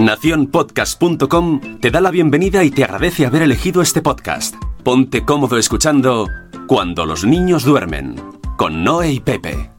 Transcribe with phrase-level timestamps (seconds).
[0.00, 4.54] Naciónpodcast.com te da la bienvenida y te agradece haber elegido este podcast.
[4.82, 6.26] Ponte cómodo escuchando
[6.66, 8.16] Cuando los niños duermen,
[8.56, 9.70] con Noé y Pepe.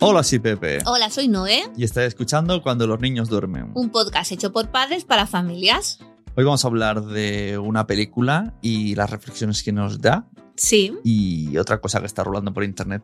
[0.00, 0.78] Hola, soy Pepe.
[0.86, 3.70] Hola, soy Noé, Y estás escuchando Cuando los niños duermen.
[3.74, 5.98] un podcast hecho por padres para familias.
[6.34, 10.26] Hoy vamos a hablar de una película y las reflexiones que nos da
[10.56, 13.02] Sí, y otra cosa que está rolando por internet,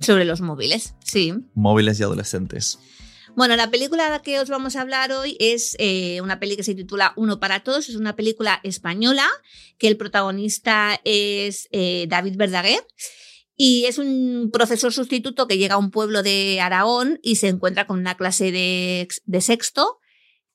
[0.00, 1.34] sobre los móviles, sí.
[1.54, 2.78] móviles y adolescentes.
[3.36, 6.56] Bueno, la película de la que os vamos a hablar hoy es eh, una peli
[6.56, 7.88] que se titula Uno para Todos.
[7.88, 9.26] Es una película española
[9.76, 12.86] que el protagonista es eh, David Verdaguer.
[13.56, 17.86] Y es un profesor sustituto que llega a un pueblo de Aragón y se encuentra
[17.86, 19.98] con una clase de, de sexto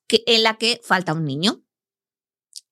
[0.08, 1.62] que, en la que falta un niño.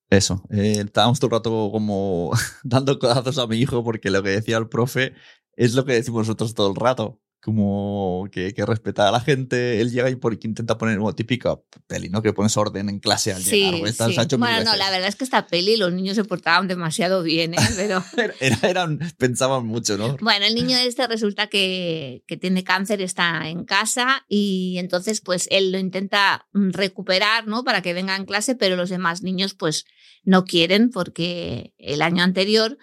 [0.10, 2.32] Eso, eh, estábamos todo el rato como
[2.64, 5.14] dando codazos a mi hijo porque lo que decía el profe
[5.58, 7.20] es lo que decimos nosotros todo el rato.
[7.40, 11.58] Como que, que respeta a la gente, él llega y por, intenta poner como típica
[11.86, 12.22] peli, ¿no?
[12.22, 13.94] Que pones orden en clase al Sí, llegar.
[13.94, 14.36] Sí.
[14.38, 14.78] Bueno, no, veces.
[14.78, 17.58] la verdad es que esta peli los niños se portaban demasiado bien, ¿eh?
[17.78, 18.04] Pero
[18.42, 20.18] Era- eran, pensaban mucho, ¿no?
[20.20, 25.48] bueno, el niño este resulta que, que tiene cáncer, está en casa y entonces pues
[25.52, 27.64] él lo intenta mm, recuperar, ¿no?
[27.64, 29.86] Para que venga en clase, pero los demás niños pues
[30.24, 32.78] no quieren porque el año anterior,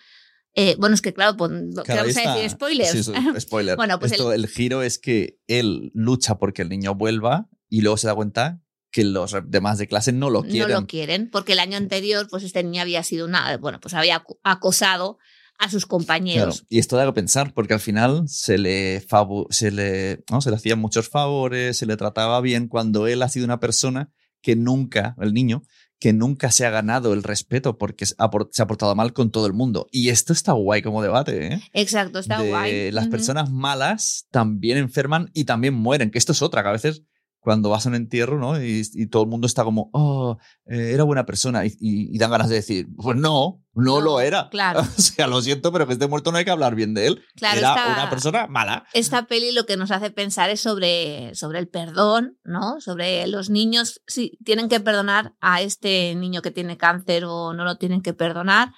[0.54, 2.50] eh, bueno, es que claro, pues, ¿qué Claro, vamos a decir?
[2.50, 2.90] Spoilers.
[2.90, 3.76] Sí, eso, spoiler.
[3.76, 4.46] Bueno, pues Esto, el...
[4.46, 8.60] giro es que él lucha porque el niño vuelva y luego se da cuenta
[8.92, 10.70] que los demás de clase no lo no quieren.
[10.72, 14.24] lo quieren porque el año anterior pues este niño había sido una, bueno, pues había
[14.44, 15.18] acosado
[15.58, 16.64] a sus Claro, compañeros.
[16.68, 19.04] Y esto da que pensar, porque al final se le,
[19.50, 20.40] se, le, ¿no?
[20.40, 24.12] se le hacían muchos favores, se le trataba bien cuando él ha sido una persona
[24.42, 25.62] que nunca, el niño,
[26.04, 29.54] que nunca se ha ganado el respeto porque se ha portado mal con todo el
[29.54, 29.86] mundo.
[29.90, 31.62] Y esto está guay como debate, ¿eh?
[31.72, 32.90] Exacto, está de guay.
[32.90, 37.04] Las personas malas también enferman y también mueren, que esto es otra, que a veces
[37.44, 38.60] cuando vas a un entierro, ¿no?
[38.60, 41.66] Y, y todo el mundo está como, oh, eh, era buena persona.
[41.66, 44.48] Y, y- y dan ganas de decir, pues no, no, No, lo era.
[44.50, 44.80] claro.
[44.98, 47.22] O sea, lo siento, pero que esté muerto no hay que hablar bien de él.
[47.36, 48.84] Claro, era está- una persona mala.
[48.94, 52.80] esta peli lo que nos hace pensar es sobre, sobre el perdón, ¿no?
[52.80, 57.64] Sobre los niños, si tienen que perdonar a este niño que tiene cáncer o no
[57.64, 58.72] lo tienen que perdonar.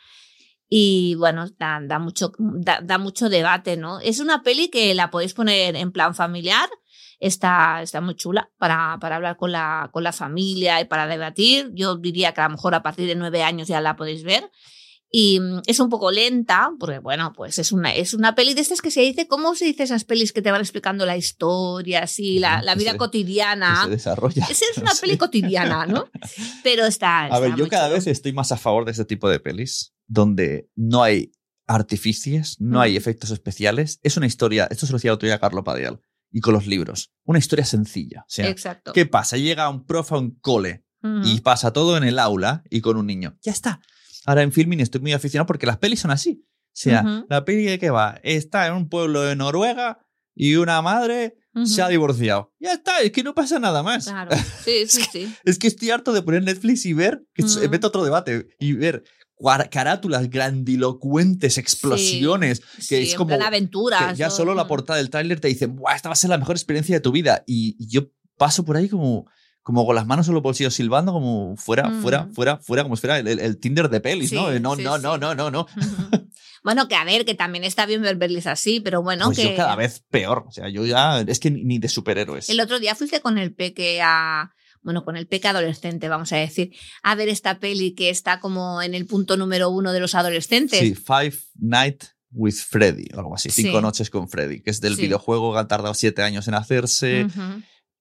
[0.69, 4.01] Y bueno, da, da mucho, da, da mucho debate, ¿no?
[4.01, 6.69] Es una peli que la podéis poner en plan familiar.
[7.19, 11.71] Está, está muy chula para, para hablar con la, con la familia y para debatir.
[11.75, 14.51] Yo diría que a lo mejor a partir de nueve años ya la podéis ver.
[15.11, 18.61] Y mm, es un poco lenta, porque bueno, pues es una, es una peli de
[18.61, 22.03] estas que se dice, ¿cómo se dice esas pelis que te van explicando la historia,
[22.03, 23.85] así, la, la vida se- cotidiana?
[23.85, 24.45] Se desarrolla.
[24.51, 25.03] Esa es una Sí.
[25.03, 26.11] peli cotidiana, ¿no?
[26.65, 27.27] Pero está.
[27.27, 30.69] A ver, yo cada vez estoy más a favor de este tipo de pelis, donde
[30.75, 31.31] no hay
[31.69, 34.01] artificios, no hay efectos especiales.
[34.03, 36.01] Es una historia, esto se lo decía el otro día a Carlo Padial,
[36.37, 37.15] y con los libros.
[37.25, 38.21] Una historia sencilla.
[38.21, 38.93] O sea, Exacto.
[38.93, 39.39] ¿qué pasa?
[39.39, 40.85] Llega un profe a un cole
[41.25, 43.39] y pasa todo en el aula y con un niño.
[43.41, 43.81] Ya está.
[44.27, 46.45] Ahora en filming estoy muy aficionado porque las pelis son así.
[46.45, 47.27] O sea, Ujú.
[47.31, 49.99] la peli de qué va, está en un pueblo de Noruega
[50.35, 52.53] y una madre se ha divorciado.
[52.59, 54.05] Ya está, es que no pasa nada más.
[54.05, 54.37] Claro.
[54.63, 55.35] Sí, sí, sí.
[55.43, 59.05] Es que estoy harto de poner Netflix y ver, que mete otro debate, y ver
[59.71, 64.17] carátulas grandilocuentes, explosiones, que Sí, es en como plan que aventuras.
[64.19, 66.57] ya solo la portada del tráiler te dicen, Buah, esta va a ser la mejor
[66.57, 67.43] experiencia de tu vida.
[67.47, 69.27] Y, y yo paso por ahí como,
[69.63, 72.03] como con las manos en los bolsillos silbando, como fuera, Mm.
[72.03, 74.53] fuera, fuera, fuera, como si fuera el, el- Tinder de pelis, ¿no?
[74.53, 75.03] Sí, No, sí, no, sí.
[75.03, 75.67] no, no, no, no.
[76.65, 79.45] Bueno, que a ver, que también está bien ver verles así, pero bueno, pues que.
[79.51, 80.45] yo cada vez peor.
[80.49, 82.49] O sea, yo ya, es que ni, ni de superhéroes.
[82.51, 84.51] El otro día fuiste con el peque a.
[84.87, 86.71] Bueno, con el peque adolescente, vamos a decir,
[87.03, 90.79] a ver esta peli que está como en el punto número uno de los adolescentes.
[90.79, 93.51] Sí, Five Nights with Freddy, o algo así.
[93.51, 93.83] Cinco Sí.
[93.83, 95.03] noches con Freddy, que es del Sí.
[95.03, 97.27] videojuego que ha tardado siete años en hacerse.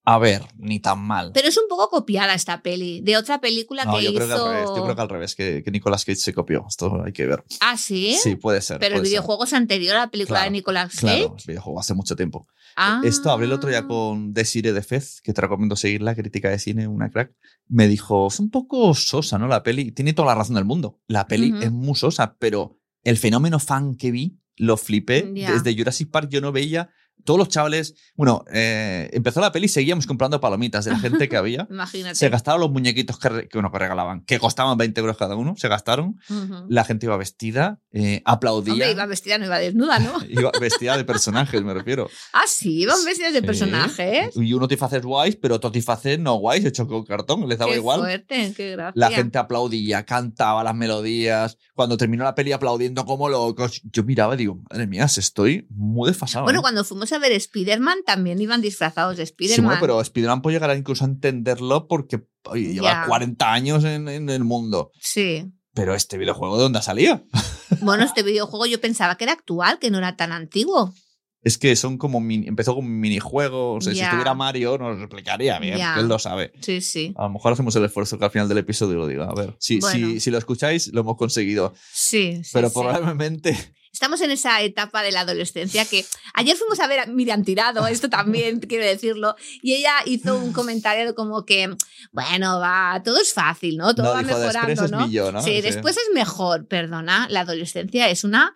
[0.07, 1.31] A ver, ni tan mal.
[1.33, 4.17] Pero es un poco copiada esta peli, de otra película no, que yo hizo.
[4.19, 4.69] creo que al revés.
[4.75, 6.63] Yo creo que al revés, que, que Nicolas Cage se copió.
[6.69, 7.43] Esto hay que ver.
[7.59, 8.15] Ah, sí.
[8.21, 8.77] Sí, puede ser.
[8.79, 9.11] Pero el puede ser.
[9.13, 11.01] videojuego es anterior a la película Claro, de Nicolas Cage.
[11.01, 12.47] Claro, el videojuego hace mucho tiempo.
[12.75, 13.01] Ah.
[13.03, 16.59] Esto hablé el otro día con Desire de Fez, que te recomiendo seguirla, crítica de
[16.59, 17.33] cine, una crack.
[17.67, 19.47] Me dijo, es un poco sosa, ¿no?
[19.47, 19.91] La peli.
[19.91, 20.99] Tiene toda la razón del mundo.
[21.07, 21.63] La peli Ujú.
[21.63, 25.31] es muy sosa, pero el fenómeno fan que vi, lo flipé.
[25.33, 25.51] Ya.
[25.51, 26.89] Desde Jurassic Park yo no veía
[27.23, 27.95] todos los chavales.
[28.15, 31.67] Bueno, eh, empezó la peli y seguíamos comprando palomitas de la gente que había.
[31.71, 32.15] Imagínate.
[32.15, 35.55] Se gastaron los muñequitos que, que, bueno, que regalaban, que costaban 20 euros cada uno,
[35.57, 36.19] se gastaron.
[36.29, 36.65] Ujú.
[36.69, 38.73] La gente iba vestida, eh, aplaudía.
[38.73, 40.13] Hombre, iba vestida, no iba desnuda, ¿no?
[40.29, 42.07] Iba vestida de personajes, me refiero.
[42.33, 43.45] ah, sí, iban vestidas de Sí.
[43.45, 44.35] personajes.
[44.35, 47.77] Y uno tifaces guays, pero otros tifaces no guays, hecho con cartón, les daba Qué
[47.77, 48.01] igual.
[48.01, 48.93] fuerte, qué gracia.
[48.95, 51.57] La gente aplaudía, cantaba las melodías.
[51.73, 56.09] Cuando terminó la peli aplaudiendo como locos, yo miraba y digo, madre mía, estoy muy
[56.09, 56.43] desfasado.
[56.45, 56.61] Bueno, ¿eh?".
[56.61, 59.65] cuando fuimos a ver Spider-Man, también iban disfrazados de Sí, Spider-Man.
[59.65, 63.05] bueno, pero Spider-Man puede llegar a incluso a entenderlo porque oye, lleva Ya.
[63.07, 64.91] 40 años en, en el mundo.
[64.99, 65.45] Sí.
[65.73, 67.23] Pero este videojuego, ¿de dónde ha salido?
[67.81, 70.93] Bueno, este videojuego yo pensaba que era actual, que no era tan antiguo.
[71.41, 73.77] Es que son como mini- empezó como minijuegos.
[73.77, 76.53] O sea, si estuviera Mario, nos lo explicaría bien, él lo sabe.
[76.61, 77.13] Sí, sí.
[77.17, 79.25] A lo mejor hacemos el esfuerzo que al final del episodio lo diga.
[79.25, 80.07] A ver, si, Bueno.
[80.11, 81.73] si, si lo escucháis, lo hemos conseguido.
[81.91, 82.73] Sí, sí, Pero sí.
[82.75, 83.57] probablemente.
[83.95, 87.87] Estamos en esa etapa de la adolescencia que ayer fuimos a ver a Miriam Tirado,
[87.87, 91.73] esto también quiero decirlo, y ella hizo un comentario como que,
[92.11, 93.95] bueno, va, todo es fácil, ¿no?
[93.95, 95.41] Todo no, va dijo, mejorando, ¿no?
[95.41, 98.53] Sí, después es mejor, perdona, la adolescencia es una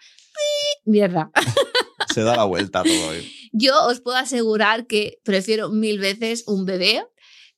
[0.84, 1.32] mierda.
[2.14, 3.10] Se da la vuelta todo.
[3.12, 3.50] ahí.
[3.54, 7.02] Yo os puedo asegurar que prefiero mil veces un bebé.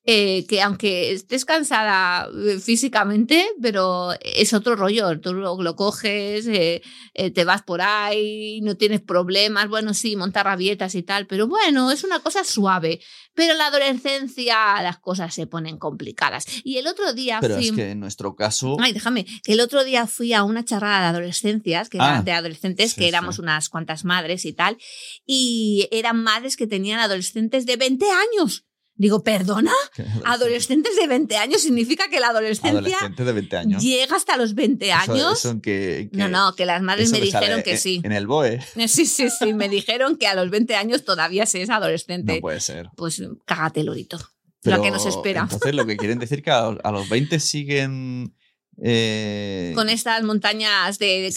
[0.03, 5.19] Eh, que aunque estés cansada eh, físicamente, pero es otro rollo.
[5.19, 6.81] Tú lo, lo coges, eh,
[7.13, 9.67] eh, te vas por ahí, no tienes problemas.
[9.69, 12.99] Bueno, sí, montar rabietas y tal, pero bueno, es una cosa suave.
[13.33, 16.45] Pero en la adolescencia las cosas se ponen complicadas.
[16.63, 17.67] Y el otro día Pero fui.
[17.67, 18.77] es que en nuestro caso.
[18.79, 22.31] Ay, déjame, que el otro día fui a una charrada de adolescencias, que Ah, de
[22.31, 23.41] adolescentes, sí, que éramos sí.
[23.41, 24.77] unas cuantas madres y tal,
[25.25, 28.65] y eran madres que tenían adolescentes de 20 años.
[29.01, 29.71] Digo, perdona,
[30.25, 33.81] adolescentes de 20 años significa que la adolescencia Adolescente de 20 años.
[33.83, 35.39] llega hasta los 20 Eso- años.
[35.39, 38.01] eso en que- que- no, no, que las madres me dijeron que en- sí.
[38.03, 38.59] En el BOE.
[38.87, 42.35] Sí, sí, sí, me dijeron que a los 20 años todavía se es adolescente.
[42.35, 42.89] No puede ser.
[42.95, 44.19] pues cágate, Lorito.
[44.61, 45.41] Pero, lo que nos espera.
[45.41, 48.35] Entonces, lo que quieren decir que a, los 20 siguen.
[48.83, 51.31] eh, Con estas montañas de,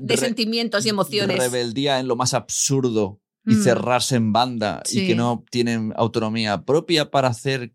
[0.00, 1.36] de- sentimientos y emociones.
[1.38, 3.62] rebeldía en lo más absurdo y Mm.
[3.62, 7.74] cerrarse en banda y que no tienen autonomía propia para hacer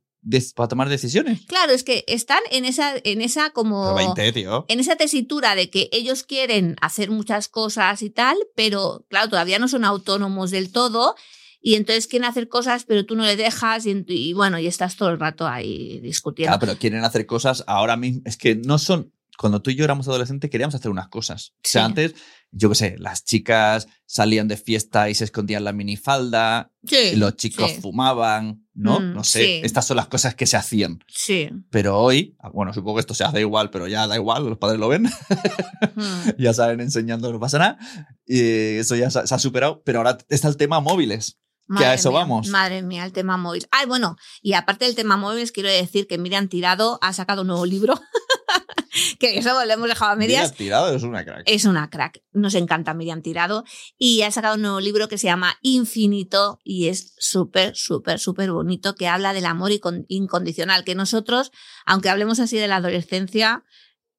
[0.55, 1.45] para tomar decisiones.
[1.47, 3.83] Claro, es que están en esa, en esa como.
[3.95, 4.65] Pero 20, tío.
[4.67, 9.59] En esa tesitura de que ellos quieren hacer muchas cosas y tal, pero claro, todavía
[9.59, 11.15] no son autónomos del todo.
[11.61, 14.95] Y entonces quieren hacer cosas, pero tú no le dejas, y, y bueno, y estás
[14.97, 16.51] todo el rato ahí discutiendo.
[16.51, 18.21] Claro, pero quieren hacer cosas ahora mismo.
[18.25, 19.13] Es que no son.
[19.39, 21.53] Cuando tú y yo éramos adolescentes queríamos hacer unas cosas.
[21.55, 21.85] O sea, Sí.
[21.85, 22.13] antes,
[22.51, 27.37] yo qué sé, las chicas salían de fiesta y se escondían la minifalda, sí, los
[27.37, 28.99] chicos sí, fumaban, ¿no?
[28.99, 29.61] Mm, no sé, sí.
[29.63, 30.99] estas son las cosas que se hacían.
[31.07, 31.49] sí.
[31.69, 34.57] Pero hoy, ah, bueno, supongo que esto se hace igual, pero ya da igual, los
[34.57, 35.09] padres lo ven, Mm.
[36.37, 37.77] ya saben enseñando, no pasa nada.
[38.25, 38.41] Y
[38.77, 41.37] eso ya se, ha superado, pero ahora está el tema móviles.
[41.77, 42.47] Que a eso mía, vamos.
[42.47, 43.67] Madre mía, el tema móvil.
[43.69, 47.47] Ay, bueno, y aparte del tema móviles, quiero decir que Miriam Tirado ha sacado un
[47.47, 47.93] nuevo libro.
[49.19, 50.43] que eso lo hemos dejado a medias.
[50.51, 51.43] Mira, tirado es una crack.
[51.45, 52.21] Es una crack.
[52.31, 53.63] Nos encanta Miriam Tirado.
[53.97, 58.51] Y ha sacado un nuevo libro que se llama Infinito y es súper, súper, súper
[58.51, 60.83] bonito, que habla del amor incon- incondicional.
[60.83, 61.51] Que nosotros,
[61.85, 63.63] aunque hablemos así de la adolescencia,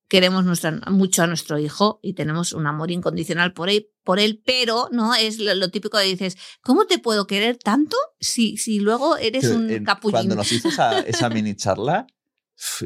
[0.09, 4.43] queremos nuestra, mucho a nuestro hijo y tenemos un amor incondicional por él, por él
[4.45, 8.81] pero no es lo, lo típico de dices, ¿cómo te puedo querer tanto si, si
[8.81, 10.13] luego eres un en- capullín?
[10.15, 12.09] Cuando nos hizo esa, esa mini charla,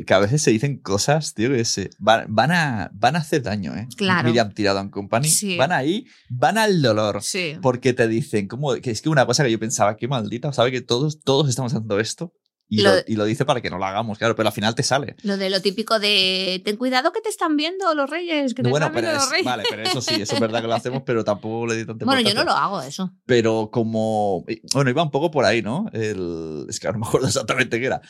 [0.06, 3.42] que a veces se dicen cosas, tío, que se, van, van a, van a hacer
[3.42, 3.88] daño, ¿eh?
[3.96, 4.28] Claro.
[4.28, 5.28] Miriam Tirado en Company.
[5.28, 5.56] Sí.
[5.56, 7.22] Van ahí, van al dolor.
[7.22, 7.56] Sí.
[7.60, 10.70] Porque te dicen, como, que es que una cosa que yo pensaba, qué maldita, sabe
[10.70, 12.32] que todos, todos estamos haciendo esto.
[12.66, 14.74] Y lo, Lo- y lo dice para que no lo hagamos, claro, pero al final
[14.74, 15.16] te sale.
[15.22, 18.70] Lo de lo típico de ten cuidado que te están viendo los reyes, que te
[18.70, 19.44] bueno, están pero viendo es- los reyes.
[19.44, 22.06] vale, pero eso sí, eso es verdad que lo hacemos, pero tampoco le di tanta
[22.06, 23.12] bueno, yo no lo hago eso.
[23.26, 24.44] Pero como.
[24.72, 25.86] Bueno, iba un poco por ahí, ¿no?
[25.92, 28.00] El, es que ahora no me acuerdo exactamente qué era.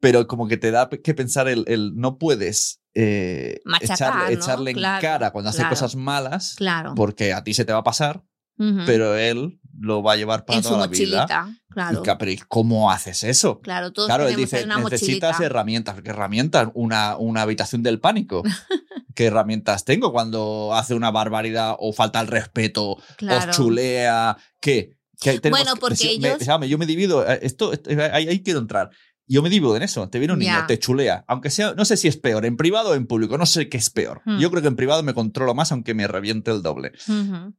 [0.00, 4.40] Pero como que te da que pensar el, el no puedes eh, Machacar, echarle, ¿no?
[4.42, 5.70] echarle en Claro, cara cuando hace claro.
[5.70, 6.94] cosas malas, Claro.
[6.94, 8.24] porque a ti se te va a pasar,
[8.58, 8.80] Ujú.
[8.86, 11.20] pero él lo va a llevar para en su toda la vida.
[11.22, 11.48] mochilita.
[11.70, 12.00] Claro.
[12.00, 13.60] Y ca- pero ¿y cómo haces eso?
[13.60, 15.46] Claro, todos Claro, él dice, una necesitas mochilita.
[15.46, 16.02] herramientas.
[16.02, 16.68] ¿Qué herramientas?
[16.74, 18.42] Una, una habitación del pánico.
[19.14, 23.50] ¿Qué herramientas tengo cuando hace una barbaridad o falta el respeto Claro.
[23.50, 24.36] os chulea?
[24.60, 24.96] ¿Qué?
[25.20, 27.28] ¿Qué tenemos Bueno, que- porque me- ellos- déjame, yo me divido.
[27.28, 28.90] eh, Esto, esto- ahí, ahí quiero entrar.
[29.28, 30.08] Yo me divido en eso.
[30.08, 31.24] Te viene un niño, te chulea.
[31.28, 33.36] Aunque sea, no sé si es peor, en privado o en público.
[33.36, 34.22] No sé qué es peor.
[34.24, 34.38] Hmm.
[34.38, 36.92] Yo creo que en privado me controlo más, aunque me reviente el doble.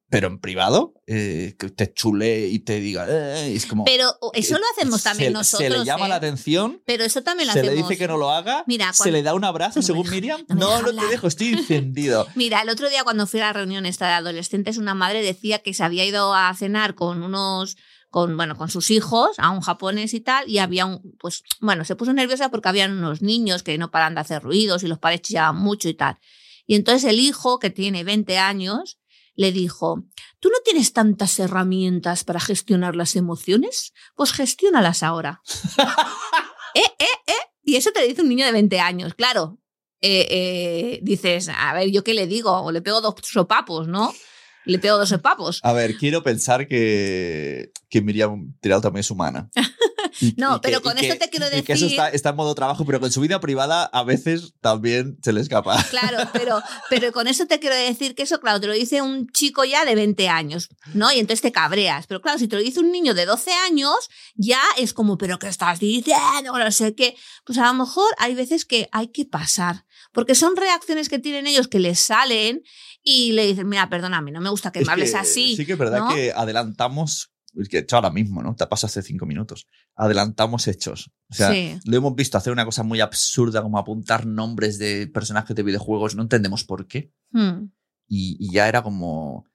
[0.10, 3.86] Pero en privado, eh, que te chulee y te diga, eh, es como.
[3.86, 5.72] Pero eso lo hacemos también se, nosotros.
[5.72, 6.10] Se le llama ¿eh?
[6.10, 7.88] la atención Pero eso también lo se le hacemos.
[7.90, 10.16] dice que no lo haga, Mira, se cuando- le da un abrazo, No según deja-
[10.16, 10.46] Miriam.
[10.50, 12.28] no No, te dejo, estoy encendido.
[12.36, 15.60] Mira, el otro día cuando fui a la reunión esta de adolescentes, una madre decía
[15.60, 17.78] que se había ido a cenar con unos,
[18.10, 21.86] con, bueno, con sus hijos, a un japonés y tal, y había un, pues, bueno,
[21.86, 25.00] se puso nerviosa porque habían unos niños que no paran de hacer ruidos y los
[25.00, 26.18] padres chillaban mucho y tal.
[26.66, 29.00] Y entonces el hijo, que tiene 20 años,
[29.36, 30.04] le dijo,
[30.40, 33.94] ¿tú no tienes tantas herramientas para gestionar las emociones?
[34.16, 35.42] Pues gestiónalas ahora.
[36.76, 37.34] ¿Eh, eh, eh?
[37.64, 39.60] Y eso te lo dice un niño de 20 años, claro.
[40.02, 42.52] Eh, eh, dices, a ver, ¿yo qué le digo?
[42.52, 44.14] O le pego dos sopapos, ¿no?
[44.66, 45.60] Le pego dos pavos.
[45.64, 49.50] A ver, quiero pensar que, que Miriam Tirado también es humana.
[50.22, 52.30] Y- No, y pero que- con que- te quiero y que eso decir- está, está
[52.30, 55.84] en modo trabajo, pero con su vida privada a veces también se le escapa.
[55.90, 59.28] Claro, pero, pero con eso te quiero decir que eso, claro, te lo dice un
[59.30, 61.12] chico ya de 20 años, ¿no?
[61.12, 62.08] Y entonces te cabreas.
[62.08, 63.96] Pero claro, si te lo dice un niño de 12 años,
[64.36, 66.58] ya es como, ¿pero qué estás diciendo?
[66.58, 67.16] No sé qué.
[67.46, 69.86] Pues a lo mejor hay veces que hay que pasar.
[70.12, 72.62] Porque son reacciones que tienen ellos que les salen
[73.04, 75.56] y le dicen, mira, perdóname, no me gusta que Es me hables que así.
[75.56, 76.10] Sí que es verdad ¿no?
[76.16, 77.32] que adelantamos,
[77.70, 78.56] que hecho ahora mismo, ¿no?
[78.56, 79.68] Te pasa hace cinco minutos.
[79.96, 81.12] Adelantamos hechos.
[81.30, 81.78] O sea, Sí.
[81.86, 86.16] lo hemos visto hacer una cosa muy absurda como apuntar nombres de personajes de videojuegos,
[86.16, 87.12] no entendemos por qué.
[87.32, 87.72] Hmm.
[88.08, 89.46] Y, y ya era como,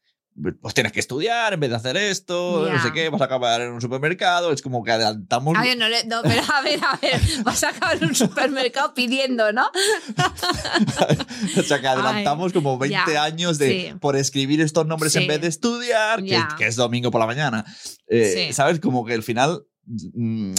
[0.61, 3.61] pues tienes que estudiar en vez de hacer esto, no sé qué, vas a acabar
[3.61, 5.57] en un supermercado, es como que adelantamos...
[5.57, 8.95] A ver, no, no, pero a ver, a ver, vas a acabar en un supermercado
[8.95, 9.67] pidiendo, ¿no?
[11.57, 13.99] o sea, que adelantamos como 20 ya, años de sí.
[14.01, 15.21] por escribir estos nombres Sí.
[15.21, 17.65] en vez de estudiar, que, es domingo por la mañana.
[18.09, 18.53] Eh, Sí.
[18.53, 18.81] ¿Sabes?
[18.81, 19.65] Como que al final.
[19.87, 20.55] mm,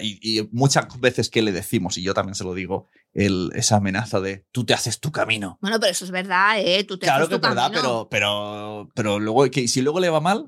[0.00, 4.20] y muchas veces que le decimos, y yo también se lo digo, el, esa amenaza
[4.20, 5.58] de tú te haces tu camino.
[5.60, 6.84] Bueno, pero eso es verdad, ¿eh?
[6.84, 7.82] Tú te claro haces que es tu verdad, camino.
[7.82, 10.46] pero, pero, pero luego, que, si luego le va mal,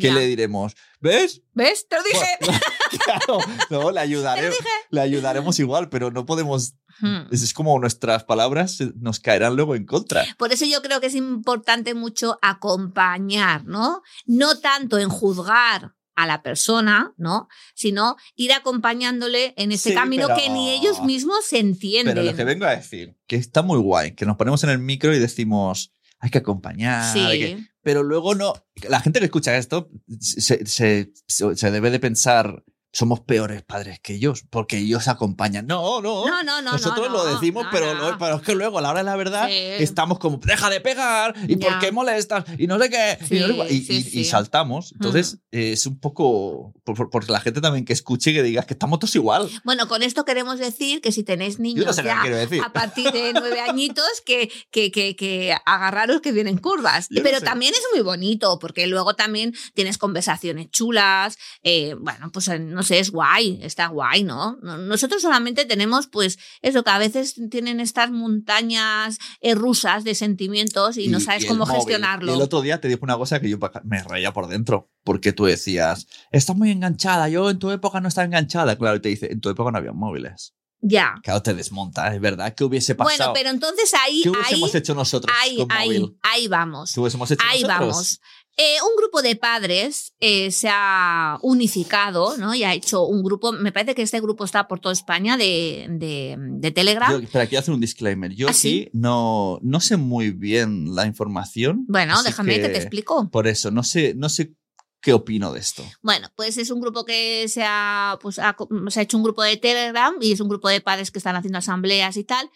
[0.00, 0.14] ¿qué Ya.
[0.14, 0.74] le diremos?
[1.00, 1.42] ¿Ves?
[1.54, 1.86] ¿Ves?
[1.88, 2.26] Te lo dije.
[3.04, 3.38] claro,
[3.70, 4.50] no, le, ayudaré,
[4.90, 6.74] le ayudaremos igual, pero no podemos.
[7.00, 7.26] Hmm.
[7.30, 10.24] Es, es como nuestras palabras eh, nos caerán luego en contra.
[10.36, 14.02] Por eso yo creo que es importante mucho acompañar, ¿no?
[14.26, 17.48] No tanto en juzgar a la persona, ¿no?
[17.74, 22.14] Sino ir acompañándole en ese Sí, camino pero- que ni ellos mismos se entienden.
[22.14, 24.78] Pero lo que vengo a decir, que está muy guay, que nos ponemos en el
[24.80, 27.20] micro y decimos, hay que acompañar, sí.
[27.20, 27.58] hay que-".
[27.82, 28.52] pero luego no,
[28.88, 34.00] la gente que escucha esto se, se- se- se debe de pensar, somos peores padres
[34.00, 35.66] que ellos, porque ellos acompañan.
[35.66, 36.26] No, no.
[36.26, 36.72] No, no, no.
[36.72, 39.14] Nosotros no, lo decimos, pero, lo- pero es que luego a la hora de la
[39.16, 39.54] verdad Sí.
[39.54, 41.78] estamos como, deja de pegar, y por Ya.
[41.80, 44.02] qué molestas, y no sé qué, y, no sé Sí, cuál", y- sí, y- y
[44.02, 44.24] sí.
[44.24, 44.92] saltamos.
[44.92, 48.42] Entonces eh, es un poco, por- por- porque la gente también que escuche y que
[48.42, 49.48] diga que estamos todos igual.
[49.64, 52.62] Bueno, con esto queremos decir que si tenéis niños no sé qué ya quiero decir.
[52.64, 57.08] a partir de nueve añitos, que, que, que, que agarraros que vienen curvas.
[57.10, 57.44] Yo Pero sé.
[57.44, 61.36] también es muy bonito, porque luego también tienes conversaciones chulas.
[61.62, 64.56] eh, bueno, pues eh, no sé, es guay, está guay, ¿no?
[64.62, 70.14] No- Nosotros solamente tenemos, pues, eso, que a veces tienen estas montañas eh, rusas de
[70.14, 71.76] sentimientos y, no sabes y cómo móvil.
[71.76, 72.32] gestionarlo.
[72.32, 75.32] Y el otro día te dijo una cosa que yo me reía por dentro, porque
[75.32, 78.76] tú decías, estás muy enganchada, yo en tu época no estaba enganchada.
[78.78, 80.54] Claro, y te dice, en tu época no había móviles.
[80.80, 81.16] Ya.
[81.24, 82.54] Claro, te desmonta, es verdad.
[82.54, 83.32] ¿Qué hubiese Bueno, pasado?
[83.34, 86.16] pero entonces ahí, ¿Qué ahí, hubiésemos hecho nosotros ahí, con ahí, móvil?
[86.22, 86.92] ahí vamos.
[86.92, 87.88] ¿Qué hubiésemos hecho Ahí nosotros?
[87.88, 88.20] vamos.
[88.60, 92.56] Eh, un grupo de padres eh, se ha unificado, ¿no?
[92.56, 95.86] Y ha hecho un grupo, me parece que este grupo está por toda España de,
[95.88, 97.12] de, de Telegram.
[97.12, 98.34] Yo, espera, quiero hacer un disclaimer.
[98.34, 98.90] Yo ¿Ah, sí?
[98.92, 101.84] no, no sé muy bien la información.
[101.86, 102.68] bueno, déjame que...
[102.68, 103.30] te explico.
[103.30, 104.54] Por eso, no sé, no sé
[105.00, 105.84] qué opino de esto.
[106.02, 108.56] Bueno, pues es un grupo que se ha, pues ha,
[108.88, 111.36] se ha hecho un grupo de Telegram y es un grupo de padres que están
[111.36, 112.50] haciendo asambleas y tal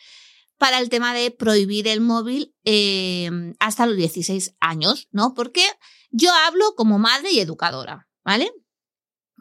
[0.63, 3.29] para el tema de prohibir el móvil eh,
[3.59, 5.35] hasta los 16 años, ¿no?
[5.35, 5.65] Porque
[6.13, 8.49] yo hablo como madre y educadora, ¿vale?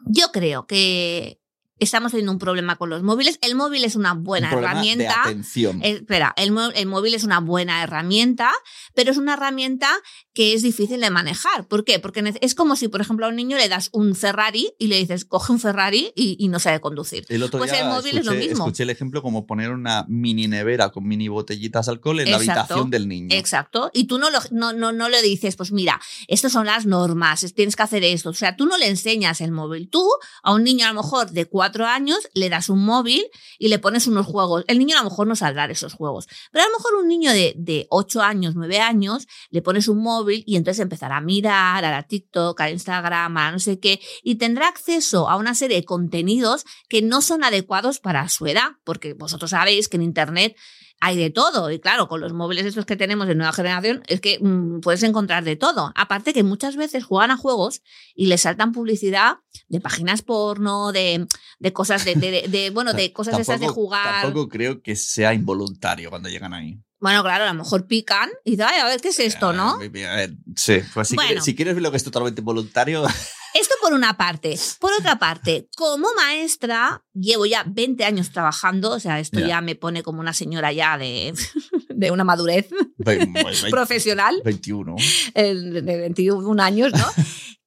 [0.06, 1.40] Yo creo que
[1.78, 3.38] estamos teniendo un problema con los móviles.
[3.40, 5.04] El móvil es una buena Un herramienta.
[5.04, 5.80] De atención.
[5.84, 8.50] Eh, Espera, el móvil es una buena herramienta,
[8.92, 9.90] pero es una herramienta
[10.34, 11.66] que es difícil de manejar.
[11.68, 11.98] ¿Por qué?
[11.98, 14.96] Porque es como si, por ejemplo, a un niño le das un Ferrari y le
[14.96, 17.26] dices, coge un Ferrari y, y no sabe conducir.
[17.28, 18.64] El otro Pues día el móvil es lo escuché, mismo.
[18.64, 22.36] escuché el ejemplo como poner una mini nevera con mini botellitas de alcohol en la
[22.38, 22.60] Exacto.
[22.60, 23.28] habitación del niño.
[23.36, 23.90] Exacto.
[23.92, 27.42] Y tú no, lo, no, no, no le dices, pues mira, estas son las normas,
[27.42, 28.30] es- tienes que hacer esto.
[28.30, 29.90] O sea, tú no le enseñas el móvil.
[29.90, 30.08] Tú,
[30.42, 33.22] a un niño a lo mejor de cuatro años, le das un móvil
[33.58, 34.64] y le pones unos juegos.
[34.66, 36.26] El niño a lo mejor no saldrá de esos juegos.
[36.52, 39.98] Pero a lo mejor un niño de, de ocho años, nueve años, le pones un
[39.98, 44.00] móvil y entonces empezará a mirar a la TikTok, a Instagram, a no sé qué,
[44.22, 48.72] y tendrá acceso a una serie de contenidos que no son adecuados para su edad,
[48.84, 50.56] porque vosotros sabéis que en Internet
[51.04, 51.68] hay de todo.
[51.72, 55.02] Y claro, con los móviles estos que tenemos de nueva generación, es que mm, puedes
[55.02, 55.90] encontrar de todo.
[55.96, 57.82] Aparte que muchas veces juegan a juegos
[58.14, 59.38] y les saltan publicidad
[59.68, 61.26] de páginas porno, de,
[61.58, 64.22] de cosas de, de- de- de, bueno, de cosas esas de jugar.
[64.22, 66.78] Tampoco creo que sea involuntario cuando llegan ahí.
[67.02, 69.72] Bueno, claro, a lo mejor pican y dicen, "Ay, a ver qué es esto, ¿no?
[69.74, 71.28] A ver, sí, pues si, Bueno.
[71.28, 73.04] quieres, si quieres ver lo que es totalmente voluntario,
[73.54, 74.58] Esto por una parte.
[74.80, 79.46] Por otra parte, como maestra, llevo ya 20 años trabajando, o sea, esto Ya.
[79.46, 81.34] ya me pone como una señora ya de,
[81.90, 82.70] de una madurez
[83.70, 84.40] profesional.
[84.42, 84.96] 21.
[85.34, 87.04] eh, de 21 años, ¿no?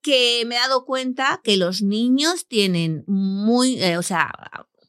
[0.01, 4.31] que me he dado cuenta que los niños tienen muy, eh, o sea,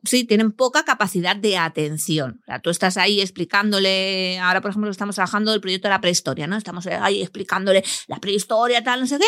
[0.06, 2.40] sí, tienen poca capacidad de atención.
[2.42, 6.00] O sea, tú estás ahí explicándole, ahora por ejemplo estamos trabajando el proyecto de la
[6.00, 6.56] prehistoria, ¿no?
[6.56, 9.26] Estamos ahí explicándole la prehistoria, tal, no sé qué,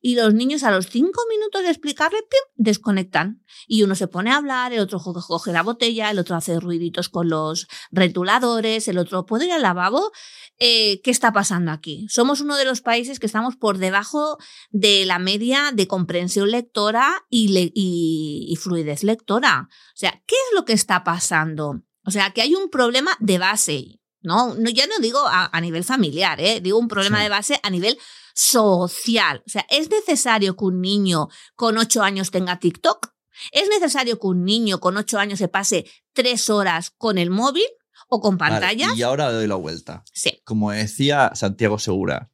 [0.00, 2.40] y los niños a los cinco minutos de explicarle, ¡pim!
[2.56, 3.42] desconectan.
[3.66, 7.08] Y uno se pone a hablar, el otro coge la botella, el otro hace ruiditos
[7.08, 10.12] con los retuladores, el otro puede ir al lavabo.
[10.58, 12.06] Eh, ¿Qué está pasando aquí?
[12.08, 14.38] Somos uno de los países que estamos por debajo
[14.70, 19.68] de la media de comprensión lectora y, y fluidez lectora.
[19.70, 21.82] O sea, ¿qué es lo que está pasando?
[22.04, 24.54] O sea, que hay un problema de base, ¿no?
[24.54, 26.60] no ya no digo a, nivel familiar, ¿eh?
[26.60, 27.98] digo un problema de base a nivel
[28.34, 29.42] social.
[29.46, 33.12] O sea, ¿es necesario que un niño con ocho años tenga TikTok?
[33.50, 37.66] ¿Es necesario que un niño con ocho años se pase tres horas con el móvil
[38.08, 38.96] o con pantallas?
[38.96, 40.04] y ahora doy la vuelta.
[40.12, 40.40] Sí.
[40.44, 42.30] Como decía Santiago Segura,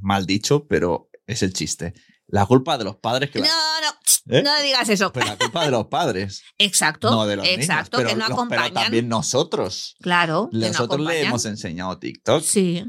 [0.00, 1.94] mal dicho, pero es el chiste.
[2.26, 3.73] La culpa de los padres que No, no,
[4.28, 4.42] ¿Eh?
[4.42, 5.12] no digas eso.
[5.12, 6.42] Pero la culpa de los padres.
[6.58, 7.10] exacto.
[7.10, 8.64] No de los exacto, niños, que no los- acompañan.
[8.72, 9.96] Pero también nosotros.
[10.00, 10.48] Claro.
[10.52, 12.42] no Nosotros le hemos enseñado TikTok.
[12.42, 12.84] Sí.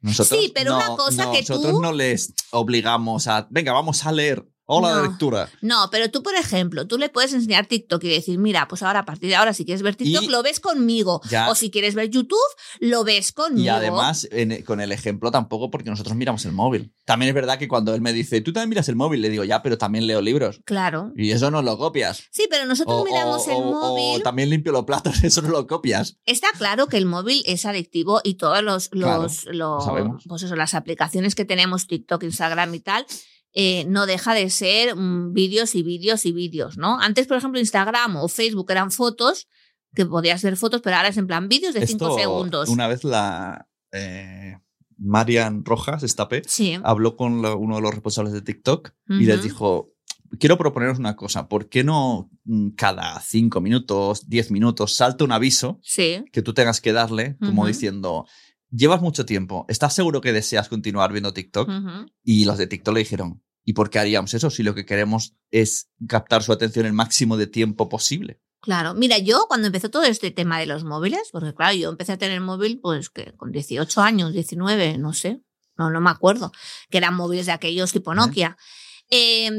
[0.00, 3.46] Nosotros Sí, pero una no- cosa que Nosotros tú- no les obligamos a.
[3.50, 4.44] Venga, vamos a leer.
[4.74, 5.08] Hola de No.
[5.08, 5.48] lectura.
[5.60, 9.00] No, pero tú, por ejemplo, tú le puedes enseñar TikTok y decir, mira, pues ahora
[9.00, 11.20] a partir de ahora, si quieres ver TikTok, Y- lo ves conmigo.
[11.30, 11.50] Ya.
[11.50, 12.38] O si quieres ver YouTube,
[12.80, 13.64] lo ves conmigo.
[13.64, 16.92] Y además, en- con el ejemplo tampoco, porque nosotros miramos el móvil.
[17.04, 19.44] También es verdad que cuando él me dice, tú también miras el móvil, le digo,
[19.44, 20.60] ya, pero también leo libros.
[20.64, 21.12] Claro.
[21.16, 22.22] Y eso no lo copias.
[22.30, 24.22] Sí, pero nosotros O, miramos o- el o- o móvil.
[24.22, 26.16] también limpio los platos, eso no lo copias.
[26.26, 30.24] Está claro que el móvil es adictivo y todos los, Claro, los, los- sabemos.
[30.26, 33.06] pues eso, las aplicaciones que tenemos, TikTok, Instagram y tal,
[33.54, 36.98] eh, no deja de ser mm, vídeos y vídeos y vídeos, ¿no?
[37.00, 39.48] Antes, por ejemplo, Instagram o Facebook eran fotos,
[39.94, 42.68] que podías ver fotos, pero ahora es en plan vídeos de 5 Esto, segundos.
[42.70, 44.56] Una vez la eh,
[44.96, 46.78] Marian Rojas, Estape, Sí.
[46.82, 49.92] habló con uno de los responsables de TikTok y les dijo,
[50.38, 55.32] quiero proponeros una cosa, ¿por qué no mm, cada cinco minutos, diez minutos, salta un
[55.32, 56.24] aviso Sí.
[56.32, 58.26] que tú tengas que darle, como diciendo,
[58.72, 61.68] llevas mucho tiempo, ¿estás seguro que deseas continuar viendo TikTok?
[61.68, 62.06] Ujú.
[62.24, 65.36] Y los de TikTok le dijeron, ¿y por qué haríamos eso si lo que queremos
[65.50, 68.40] es captar su atención el máximo de tiempo posible?
[68.60, 72.12] Claro, mira, yo cuando empezó todo este tema de los móviles, porque claro, yo empecé
[72.12, 75.42] a tener móvil pues que con 18 años, 19, no sé,
[75.76, 76.52] no, no me acuerdo,
[76.88, 78.56] que eran móviles de aquellos tipo Nokia.
[78.56, 78.64] Eh,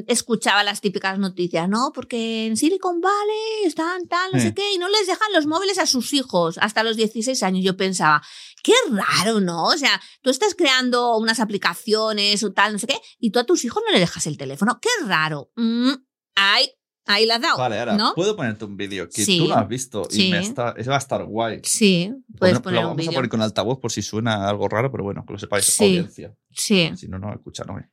[0.08, 1.92] escuchaba las típicas noticias, ¿no?
[1.94, 4.42] Porque en Silicon Valley están tal, no Eh.
[4.42, 7.63] sé qué, y no les dejan los móviles a sus hijos hasta los 16 años.
[7.63, 8.22] Yo pensaba,
[8.63, 9.66] qué raro, ¿no?
[9.66, 13.44] O sea, tú estás creando unas aplicaciones o tal, no sé qué, y tú a
[13.46, 14.80] tus hijos no le dejas el teléfono.
[14.82, 15.52] Qué raro.
[15.56, 15.92] Mm,
[16.36, 16.70] ahí,
[17.06, 17.58] ahí la has dado.
[17.58, 18.13] Vale, ahora, ¿no?
[18.16, 19.38] puedo ponerte un vídeo que Sí.
[19.38, 20.32] tú lo has visto y Sí.
[20.32, 21.60] me está, eso va a estar guay.
[21.63, 23.13] Sí, puedes poner lo un vamos a vídeo.
[23.18, 25.84] poner con altavoz por si suena algo raro, pero bueno, que lo sepáis, Sí.
[25.84, 26.34] audiencia.
[26.50, 26.92] Sí.
[26.96, 27.84] Si no, no, escucha, no ve.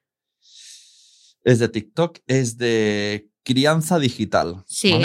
[1.43, 4.63] Es de TikTok, es de crianza digital.
[4.67, 5.01] Sí.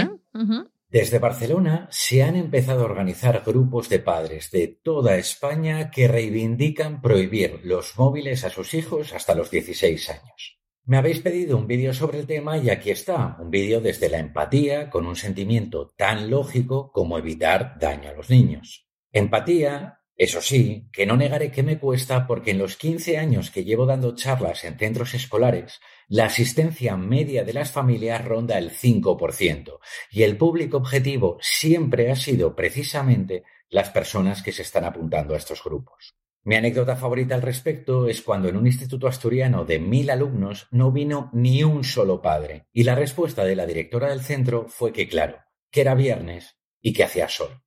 [0.89, 7.01] Desde Barcelona se han empezado a organizar grupos de padres de toda España que reivindican
[7.01, 10.59] prohibir los móviles a sus hijos hasta los 16 años.
[10.85, 14.19] Me habéis pedido un vídeo sobre el tema y aquí está, un vídeo desde la
[14.19, 18.87] empatía con un sentimiento tan lógico como evitar daño a los niños.
[19.11, 23.65] Empatía, eso sí, que no negaré que me cuesta porque en los 15 años que
[23.65, 29.79] llevo dando charlas en centros escolares, la asistencia media de las familias ronda el 5%
[30.11, 35.37] y el público objetivo siempre ha sido precisamente las personas que se están apuntando a
[35.37, 36.15] estos grupos.
[36.45, 40.93] Mi anécdota favorita al respecto es cuando en un instituto asturiano de mil alumnos no
[40.93, 45.09] vino ni un solo padre y la respuesta de la directora del centro fue que
[45.09, 45.39] claro,
[45.71, 47.64] que era viernes y que hacía sol.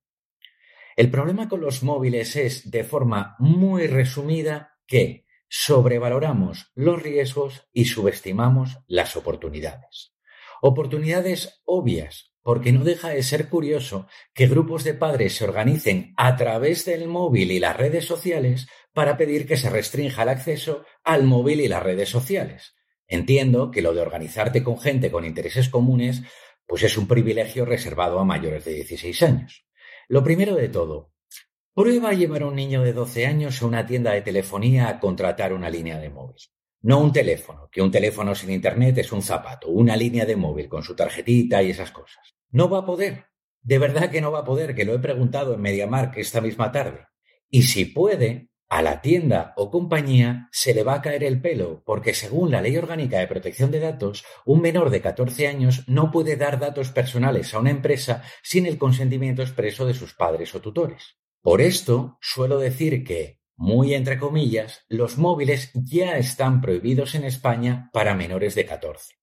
[0.99, 7.85] El problema con los móviles es, de forma muy resumida, que sobrevaloramos los riesgos y
[7.85, 10.13] subestimamos las oportunidades.
[10.61, 16.35] Oportunidades obvias, porque no deja de ser curioso que grupos de padres se organicen a
[16.35, 21.23] través del móvil y las redes sociales para pedir que se restrinja el acceso al
[21.23, 22.75] móvil y las redes sociales.
[23.07, 26.23] Entiendo que lo de organizarte con gente con intereses comunes
[26.67, 29.68] pues es un privilegio reservado a mayores de 16 años.
[30.11, 31.11] Lo primero de todo,
[31.75, 34.99] prueba a llevar a un niño de 12 años a una tienda de telefonía a
[34.99, 36.41] contratar una línea de móvil.
[36.81, 40.67] No un teléfono, que un teléfono sin internet es un zapato, una línea de móvil
[40.67, 42.33] con su tarjetita y esas cosas.
[42.49, 43.25] No va a poder.
[43.61, 46.71] De verdad que no va a poder, que lo he preguntado en MediaMark esta misma
[46.71, 47.05] tarde.
[47.47, 51.81] Y si puede, a la tienda o compañía se le va a caer el pelo,
[51.85, 56.11] porque según la Ley Orgánica de Protección de Datos, un menor de 14 años no
[56.11, 60.61] puede dar datos personales a una empresa sin el consentimiento expreso de sus padres o
[60.61, 61.17] tutores.
[61.41, 67.89] Por esto, suelo decir que, muy entre comillas, los móviles ya están prohibidos en España
[67.91, 69.15] para menores de 14.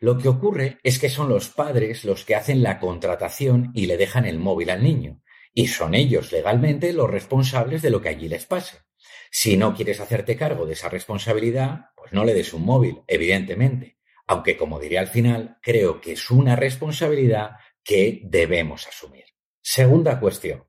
[0.00, 3.96] Lo que ocurre es que son los padres los que hacen la contratación y le
[3.96, 5.22] dejan el móvil al niño,
[5.54, 8.87] y son ellos legalmente los responsables de lo que allí les pase.
[9.30, 13.98] Si no quieres hacerte cargo de esa responsabilidad, pues no le des un móvil, evidentemente,
[14.26, 19.24] aunque como diré al final, creo que es una responsabilidad que debemos asumir.
[19.62, 20.64] Segunda cuestión.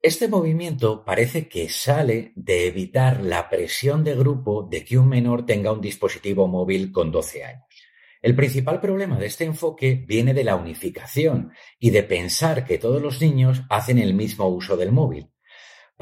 [0.00, 5.46] Este movimiento parece que sale de evitar la presión de grupo de que un menor
[5.46, 7.64] tenga un dispositivo móvil con 12 años.
[8.20, 13.02] El principal problema de este enfoque viene de la unificación y de pensar que todos
[13.02, 15.31] los niños hacen el mismo uso del móvil.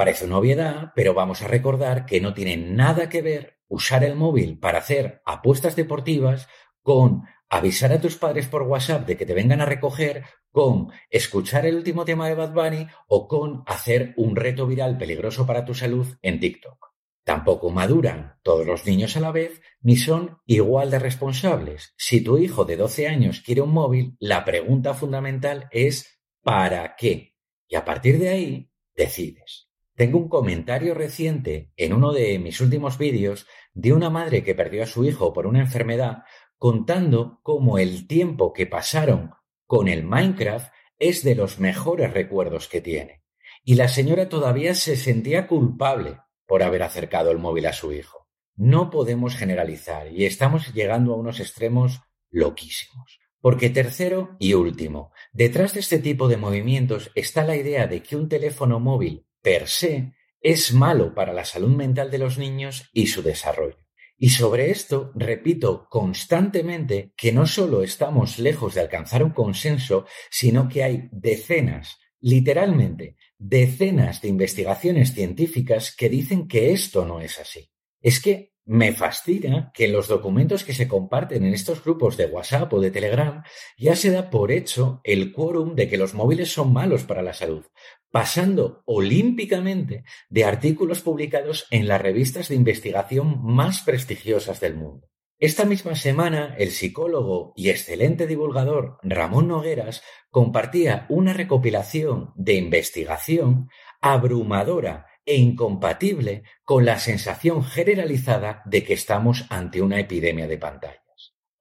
[0.00, 4.16] Parece una obviedad, pero vamos a recordar que no tiene nada que ver usar el
[4.16, 6.48] móvil para hacer apuestas deportivas
[6.80, 11.66] con avisar a tus padres por WhatsApp de que te vengan a recoger, con escuchar
[11.66, 15.74] el último tema de Bad Bunny o con hacer un reto viral peligroso para tu
[15.74, 16.94] salud en TikTok.
[17.22, 21.92] Tampoco maduran todos los niños a la vez ni son igual de responsables.
[21.98, 27.36] Si tu hijo de 12 años quiere un móvil, la pregunta fundamental es ¿para qué?
[27.68, 29.69] Y a partir de ahí decides.
[30.00, 34.82] Tengo un comentario reciente en uno de mis últimos vídeos de una madre que perdió
[34.82, 36.22] a su hijo por una enfermedad
[36.56, 39.32] contando cómo el tiempo que pasaron
[39.66, 43.24] con el Minecraft es de los mejores recuerdos que tiene.
[43.62, 48.26] Y la señora todavía se sentía culpable por haber acercado el móvil a su hijo.
[48.56, 53.20] No podemos generalizar y estamos llegando a unos extremos loquísimos.
[53.42, 58.16] Porque tercero y último, detrás de este tipo de movimientos está la idea de que
[58.16, 63.08] un teléfono móvil per se es malo para la salud mental de los niños y
[63.08, 63.78] su desarrollo.
[64.16, 70.68] Y sobre esto repito constantemente que no solo estamos lejos de alcanzar un consenso, sino
[70.68, 77.70] que hay decenas, literalmente, decenas de investigaciones científicas que dicen que esto no es así.
[78.02, 82.26] Es que me fascina que en los documentos que se comparten en estos grupos de
[82.26, 83.42] WhatsApp o de Telegram
[83.78, 87.32] ya se da por hecho el quórum de que los móviles son malos para la
[87.32, 87.64] salud,
[88.10, 95.08] pasando olímpicamente de artículos publicados en las revistas de investigación más prestigiosas del mundo.
[95.38, 103.70] Esta misma semana, el psicólogo y excelente divulgador Ramón Nogueras compartía una recopilación de investigación
[104.02, 111.00] abrumadora e incompatible con la sensación generalizada de que estamos ante una epidemia de pantallas.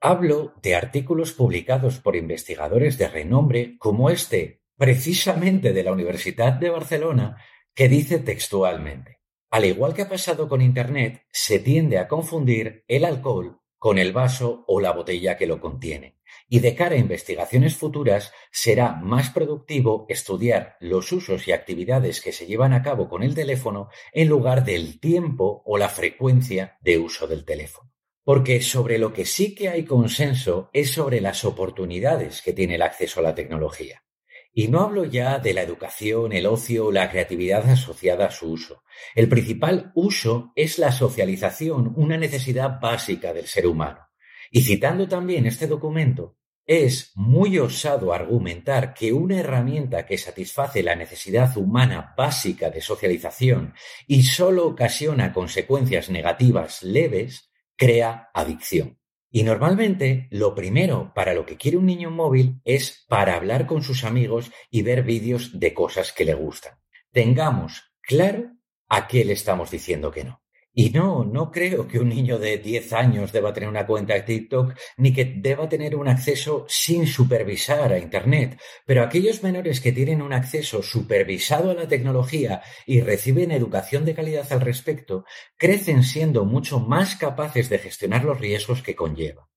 [0.01, 6.69] Hablo de artículos publicados por investigadores de renombre como este precisamente de la Universidad de
[6.69, 7.35] Barcelona,
[7.75, 13.03] que dice textualmente, al igual que ha pasado con Internet, se tiende a confundir el
[13.03, 16.17] alcohol con el vaso o la botella que lo contiene.
[16.47, 22.31] Y de cara a investigaciones futuras, será más productivo estudiar los usos y actividades que
[22.31, 26.99] se llevan a cabo con el teléfono en lugar del tiempo o la frecuencia de
[26.99, 27.91] uso del teléfono.
[28.23, 32.81] Porque sobre lo que sí que hay consenso es sobre las oportunidades que tiene el
[32.81, 34.03] acceso a la tecnología.
[34.51, 38.51] Y no hablo ya de la educación, el ocio o la creatividad asociada a su
[38.51, 38.83] uso.
[39.15, 44.07] El principal uso es la socialización, una necesidad básica del ser humano.
[44.51, 46.37] Y citando también este documento,
[46.69, 53.73] es muy osado argumentar que una herramienta que satisface la necesidad humana básica de socialización
[54.05, 58.98] y solo ocasiona consecuencias negativas leves, crea adicción.
[59.31, 63.83] Y normalmente lo primero para lo que quiere un niño móvil es para hablar con
[63.83, 66.79] sus amigos y ver vídeos de cosas que le gustan.
[67.11, 68.51] Tengamos claro
[68.87, 70.41] a qué le estamos diciendo que no.
[70.81, 74.21] Y no, no creo que un niño de 10 años deba tener una cuenta de
[74.21, 79.91] TikTok ni que deba tener un acceso sin supervisar a Internet, pero aquellos menores que
[79.91, 85.25] tienen un acceso supervisado a la tecnología y reciben educación de calidad al respecto,
[85.57, 89.49] crecen siendo mucho más capaces de gestionar los riesgos que conlleva.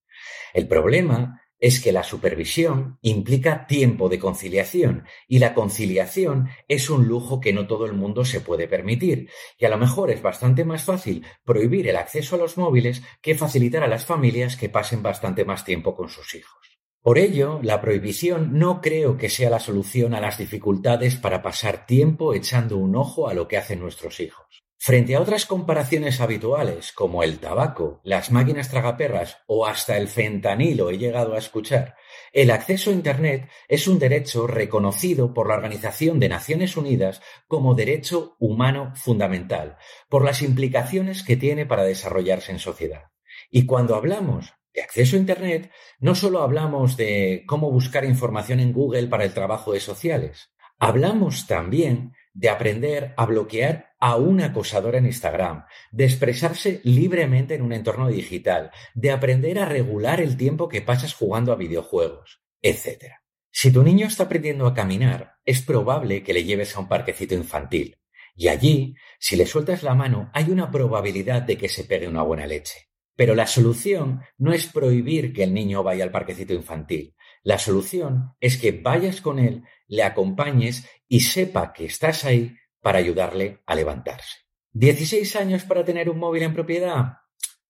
[0.52, 7.06] El problema es que la supervisión implica tiempo de conciliación y la conciliación es un
[7.06, 10.64] lujo que no todo el mundo se puede permitir y a lo mejor es bastante
[10.64, 15.04] más fácil prohibir el acceso a los móviles que facilitar a las familias que pasen
[15.04, 16.80] bastante más tiempo con sus hijos.
[17.00, 21.86] Por ello, la prohibición no creo que sea la solución a las dificultades para pasar
[21.86, 24.61] tiempo echando un ojo a lo que hacen nuestros hijos.
[24.84, 30.90] Frente a otras comparaciones habituales, como el tabaco, las máquinas tragaperras o hasta el fentanilo
[30.90, 31.94] he llegado a escuchar,
[32.32, 37.76] el acceso a Internet es un derecho reconocido por la Organización de Naciones Unidas como
[37.76, 39.76] derecho humano fundamental,
[40.08, 43.12] por las implicaciones que tiene para desarrollarse en sociedad.
[43.52, 48.72] Y cuando hablamos de acceso a Internet, no solo hablamos de cómo buscar información en
[48.72, 54.96] Google para el trabajo de sociales, hablamos también de aprender a bloquear a un acosador
[54.96, 60.68] en Instagram, de expresarse libremente en un entorno digital, de aprender a regular el tiempo
[60.68, 63.12] que pasas jugando a videojuegos, etc.
[63.52, 67.36] Si tu niño está aprendiendo a caminar, es probable que le lleves a un parquecito
[67.36, 67.96] infantil.
[68.34, 72.24] Y allí, si le sueltas la mano, hay una probabilidad de que se pegue una
[72.24, 72.88] buena leche.
[73.14, 77.14] Pero la solución no es prohibir que el niño vaya al parquecito infantil.
[77.44, 82.98] La solución es que vayas con él, le acompañes y sepa que estás ahí para
[82.98, 84.38] ayudarle a levantarse.
[84.74, 87.18] ¿16 años para tener un móvil en propiedad?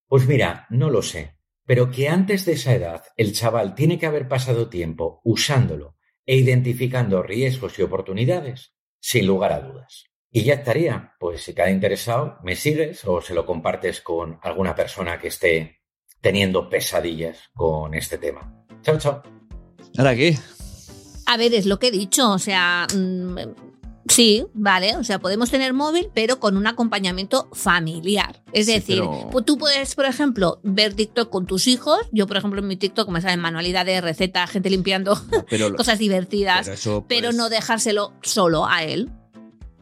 [0.06, 4.06] Pues mira, no lo sé, pero que antes de esa edad el chaval tiene que
[4.06, 5.96] haber pasado tiempo usándolo
[6.26, 10.04] e identificando riesgos y oportunidades, sin lugar a dudas.
[10.30, 11.14] Y ya estaría.
[11.18, 15.80] Pues si cada interesado, me sigues o se lo compartes con alguna persona que esté
[16.20, 18.64] teniendo pesadillas con este tema.
[18.82, 19.22] Chao, chao.
[19.98, 20.38] ¿Ahora qué?
[21.26, 23.36] A ver, es lo que he dicho, o sea, mm,
[24.12, 28.42] sí, vale, o sea, podemos tener móvil, pero con un acompañamiento familiar.
[28.52, 31.98] Es Sí, decir, pero- pues tú puedes, por ejemplo, ver TikTok con tus hijos.
[32.12, 36.68] Yo, por ejemplo, en mi TikTok me salen manualidades, recetas, gente limpiando, Pero, cosas divertidas,
[36.84, 39.10] pero puedes- no dejárselo solo a él.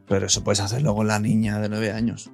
[0.09, 2.31] Pero eso puedes hacerlo con la niña de 9 años.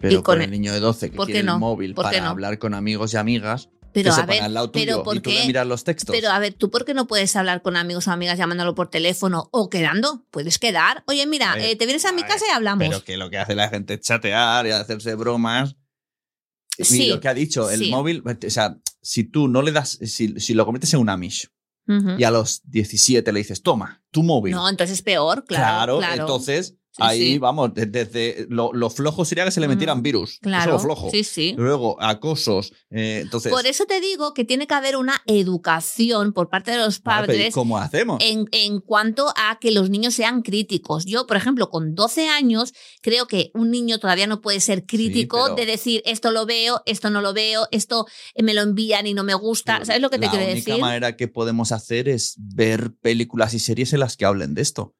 [0.00, 1.54] Pero Y con, con el el- niño de 12 que ¿Por qué quiere no?
[1.54, 2.30] el móvil ¿Por qué para no?
[2.30, 5.02] hablar con amigos y amigas, Pero que se a ver, ponga al lado tuyo pero
[5.04, 5.46] ¿por y tú qué?
[5.46, 6.14] miras los textos.
[6.14, 8.90] Pero a ver, ¿tú por qué no puedes hablar con amigos o amigas llamándolo por
[8.90, 10.26] teléfono o quedando?
[10.30, 11.02] Puedes quedar.
[11.06, 12.86] Oye, mira, ver, eh, te vienes a mi casa y hablamos.
[12.86, 15.76] Pero que lo que hace la gente es chatear y hacerse bromas.
[16.76, 17.90] Y Sí, lo que ha dicho, el sí.
[17.90, 21.48] móvil, o sea, si tú no le das, si, si lo conviertes en un Amish
[22.18, 24.54] y a los 17 le dices, toma, tu móvil.
[24.54, 25.98] No, entonces es peor, claro.
[25.98, 27.38] Claro, entonces Sí, ahí sí.
[27.38, 30.02] vamos, de- desde lo, lo flojo sería que se le metieran Ujú.
[30.04, 30.38] virus.
[30.40, 30.72] Claro.
[30.74, 31.10] lo flojo.
[31.10, 31.52] Sí, sí.
[31.58, 32.72] Luego, acosos.
[32.90, 36.78] eh, entonces, Por eso te digo que tiene que haber una educación por parte de
[36.78, 38.18] los Vale, pero ¿y padres ¿cómo hacemos?
[38.22, 41.04] en, en cuanto a que los niños sean críticos.
[41.04, 45.40] Yo, por ejemplo, con 12 años, creo que un niño todavía no puede ser crítico
[45.44, 48.06] pero- de decir esto lo veo, esto no lo veo, esto
[48.40, 49.84] me lo envían y no me gusta.
[49.84, 50.80] ¿Sabes lo que te la quiero única decir?
[50.80, 54.94] manera que podemos hacer es ver películas y series en las que hablen de esto.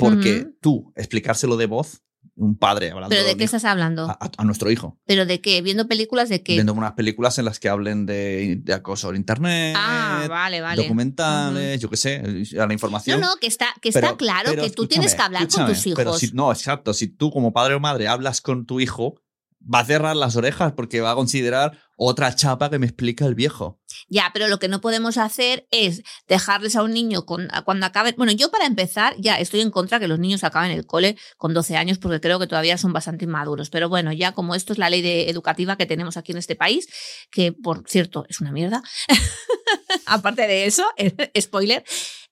[0.00, 0.56] Porque Ujú.
[0.60, 2.02] tú, explicárselo de voz,
[2.36, 4.04] un padre hablando ¿Pero de qué hijo- estás hablando?
[4.08, 4.98] a, a- nuestro hijo.
[5.06, 5.60] ¿Pero de qué?
[5.62, 6.54] ¿Viendo películas de qué?
[6.54, 10.82] Viendo unas películas en las que hablen de, de acoso en internet, Ah, vale, vale.
[10.82, 13.20] documentales, yo qué sé, la No, información.
[13.20, 15.86] no, que está, que está Pero- claro pero que tú tienes que hablar con tus
[15.86, 15.96] hijos.
[15.96, 16.94] Pero si, no, exacto.
[16.94, 19.20] Si tú como padre o madre hablas con tu hijo,
[19.62, 23.34] va a cerrar las orejas porque va a considerar otra chapa que me explica el
[23.34, 23.79] viejo.
[24.12, 28.14] Ya, pero lo que no podemos hacer es dejarles a un niño con, cuando acaben.
[28.18, 31.54] Bueno, yo para empezar, ya estoy en contra que los niños acaben el cole con
[31.54, 33.70] 12 años porque creo que todavía son bastante inmaduros.
[33.70, 36.56] Pero bueno, ya como esto es la ley de- educativa que tenemos aquí en este
[36.56, 36.88] país,
[37.30, 38.82] que por cierto es una mierda.
[40.06, 40.84] Aparte de eso,
[41.40, 41.84] spoiler,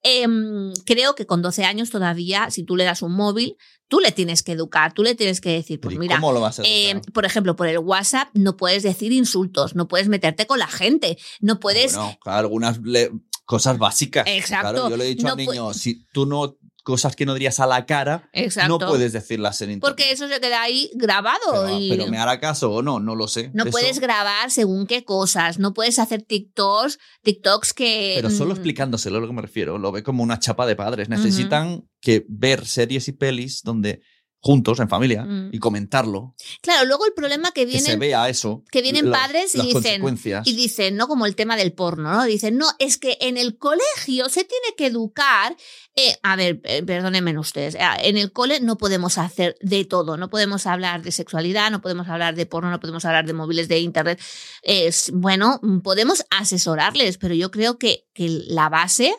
[0.02, 3.56] em, creo que con 12 años todavía, si tú le das un móvil,
[3.88, 6.40] tú le tienes que educar, tú le tienes que decir, pues ¿y mira, ¿Cómo lo
[6.40, 10.46] vas a eh, por ejemplo, por el WhatsApp no puedes decir insultos, no puedes meterte
[10.46, 11.94] con la gente, no puedes...
[11.94, 13.10] Bueno, algunas le-
[13.48, 14.26] cosas básicas.
[14.28, 14.72] Exacto.
[14.72, 17.60] Claro, yo le he dicho No al niño, si tú no, cosas que no dirías
[17.60, 18.78] a la cara, Exacto.
[18.78, 19.94] no puedes decirlas en internet.
[19.94, 23.14] Porque eso se queda ahí grabado Pero, y pero me hará caso o no, no
[23.14, 23.50] lo sé.
[23.52, 28.12] no Eso- puedes grabar según qué cosas, no puedes hacer TikToks, TikToks que...
[28.16, 30.76] Pero solo mm, explicándoselo a lo que me refiero, lo ve como una chapa de
[30.76, 31.10] padres.
[31.10, 34.00] Necesitan que ver series y pelis donde
[34.40, 35.50] juntos, en familia, Mm.
[35.52, 38.62] y comentarlo, Claro, luego el problema que que se vea eso.
[38.70, 40.00] que vienen padres y dicen-.
[40.44, 41.08] Y dicen, ¿no?
[41.08, 42.24] Como el tema del porno, ¿no?
[42.24, 45.56] Dicen, no, es que en el colegio se tiene que educar.
[46.00, 50.16] Eh, a ver, eh, perdónenme ustedes, eh, en el cole no podemos hacer de todo,
[50.16, 53.66] no podemos hablar de sexualidad, no podemos hablar de porno, no podemos hablar de móviles,
[53.66, 54.20] de internet.
[54.62, 59.12] Es, bueno, podemos asesorarles, pero yo creo que, la base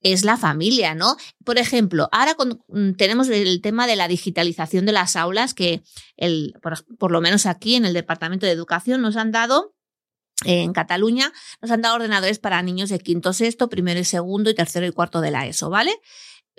[0.00, 1.16] es la familia, ¿no?
[1.44, 2.34] Por ejemplo, ahora
[2.66, 5.84] mm, tenemos el tema de la digitalización de las aulas, que
[6.16, 6.54] el,
[6.98, 9.74] por lo menos aquí en el Departamento de Educación nos han dado
[10.44, 14.54] en Cataluña nos han dado ordenadores para niños de quinto, sexto, primero y segundo y
[14.54, 16.00] tercero y cuarto de la ESO, ¿vale?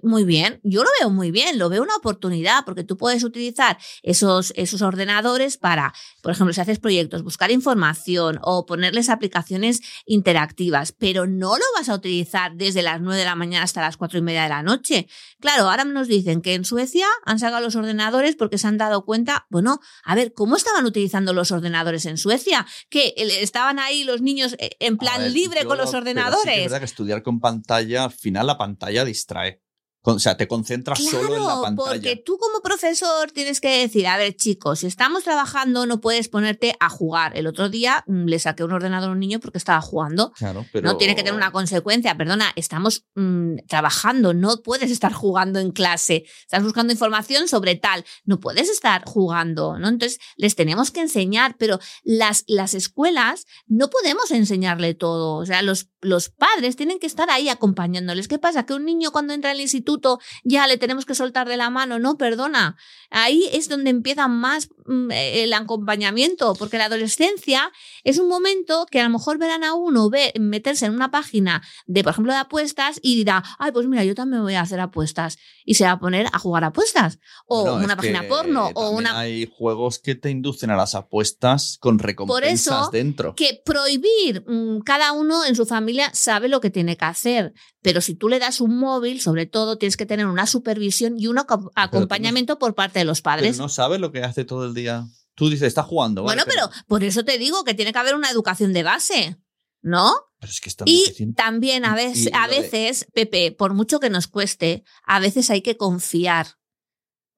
[0.04, 3.78] Muy bien, yo lo veo muy bien, lo veo una oportunidad porque tú puedes utilizar
[4.04, 10.92] esos, esos ordenadores para, por ejemplo, si haces proyectos, buscar información o ponerles aplicaciones interactivas,
[10.92, 14.20] pero no lo vas a utilizar desde las 9 de la mañana hasta las 4
[14.20, 15.08] y media de la noche.
[15.40, 19.06] Claro, ahora nos dicen que en Suecia han sacado los ordenadores porque se han dado
[19.06, 22.66] cuenta, bueno, a ver, ¿cómo estaban utilizando los ordenadores en Suecia?
[22.90, 26.04] Que estaban ahí los niños eh, en plan ver, libre con lo- los pero sí
[26.04, 26.58] que ordenadores.
[26.58, 29.62] es verdad que estudiar con pantalla, al final la pantalla distrae.
[30.08, 31.92] O sea, te concentras solo en la pantalla.
[31.92, 36.30] porque tú como profesor tienes que decir, a ver chicos, si estamos trabajando no puedes
[36.30, 37.36] ponerte a jugar.
[37.36, 40.32] El otro día mm, le saqué un ordenador a un niño porque estaba jugando.
[40.34, 40.88] Claro, pero...
[40.88, 45.72] No tiene que tener una consecuencia, perdona, estamos mm, trabajando, no puedes estar jugando en
[45.72, 49.88] clase, estás buscando información sobre tal, no puedes estar jugando, ¿no?
[49.88, 55.64] Entonces les tenemos que enseñar, pero las, las escuelas no podemos enseñarle todo, o sea,
[55.64, 58.28] los, los padres tienen que estar ahí acompañándoles.
[58.28, 58.66] ¿Qué pasa?
[58.66, 59.95] Que un niño cuando entra al instituto
[60.44, 62.78] ya le tenemos que soltar de la mano, no, perdona,
[63.10, 67.72] ahí es donde empieza más el acompañamiento, porque la adolescencia
[68.04, 71.62] es un momento que a lo mejor verán a uno ve, meterse en una página
[71.86, 74.80] de, por ejemplo, de apuestas y dirá, ay, pues mira, yo también voy a hacer
[74.80, 75.38] apuestas.
[75.68, 77.18] Y se va a poner a jugar apuestas.
[77.48, 79.18] O Bueno, una página porno, o una...
[79.20, 83.34] Hay juegos que te inducen a las apuestas con recompensas eso, dentro.
[83.36, 88.02] Que prohibir, mm, cada uno en su familia sabe lo que tiene que hacer, pero
[88.02, 91.38] si tú le das un móvil, sobre todo, tienes que tener una supervisión y un
[91.40, 93.58] aco- acompañamiento por parte de los Pero padres.
[93.58, 95.06] no sabe lo que hace todo el día.
[95.34, 96.24] Tú dices, está jugando.
[96.24, 99.38] vale, bueno, pero por eso te digo que tiene que haber una educación de base,
[99.82, 100.14] ¿no?
[100.40, 101.34] pero es que es Y difícil.
[101.36, 105.76] también a veces, a veces, Pepe, por mucho que nos cueste, a veces hay que
[105.78, 106.58] confiar.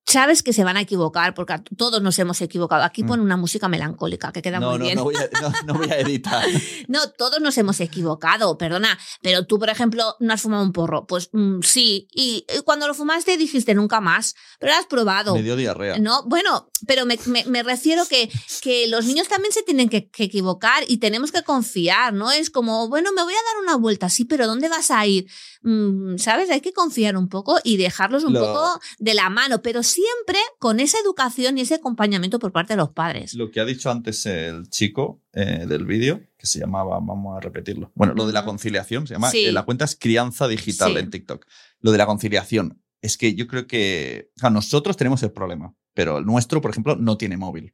[0.10, 2.84] Sabes que se van a equivocar, porque todos nos hemos equivocado.
[2.84, 3.08] Aquí Mm.
[3.08, 4.96] pone una música melancólica que queda No, muy no, bien.
[4.98, 6.46] no voy, a, no, no voy a editar.
[6.88, 8.98] No, todos nos hemos equivocado, perdona.
[9.22, 11.06] Pero tú, por ejemplo, no has fumado un porro.
[11.06, 12.08] Pues mm, sí.
[12.14, 14.36] Y eh, cuando lo fumaste dijiste nunca más.
[14.60, 15.36] Pero lo has probado.
[15.36, 15.98] Me dio diarrea.
[16.00, 18.30] No, bueno, pero me, me- me refiero que,
[18.62, 22.32] que los niños también se tienen que, que equivocar y tenemos que confiar, ¿no?
[22.32, 25.28] Es como, bueno, me voy a dar una vuelta, sí, pero ¿dónde vas a ir?
[25.64, 26.50] Mm, ¿Sabes?
[26.50, 30.38] Hay que confiar un poco y dejarlos un Lo- poco de la mano, pero siempre
[30.60, 33.34] con esa educación y ese acompañamiento por parte de los padres.
[33.34, 37.40] Lo que ha dicho antes el chico eh, del vídeo, que se llamaba, vamos a
[37.40, 37.92] repetirlo.
[37.96, 39.46] Bueno, lo de la conciliación, se llama, Sí.
[39.46, 41.00] eh, la cuenta es Crianza Digital Sí.
[41.00, 41.46] en TikTok.
[41.80, 45.76] Lo de la conciliación, es que yo creo que o sea, nosotros tenemos el problema,
[45.94, 47.74] pero el nuestro, por ejemplo, no tiene móvil.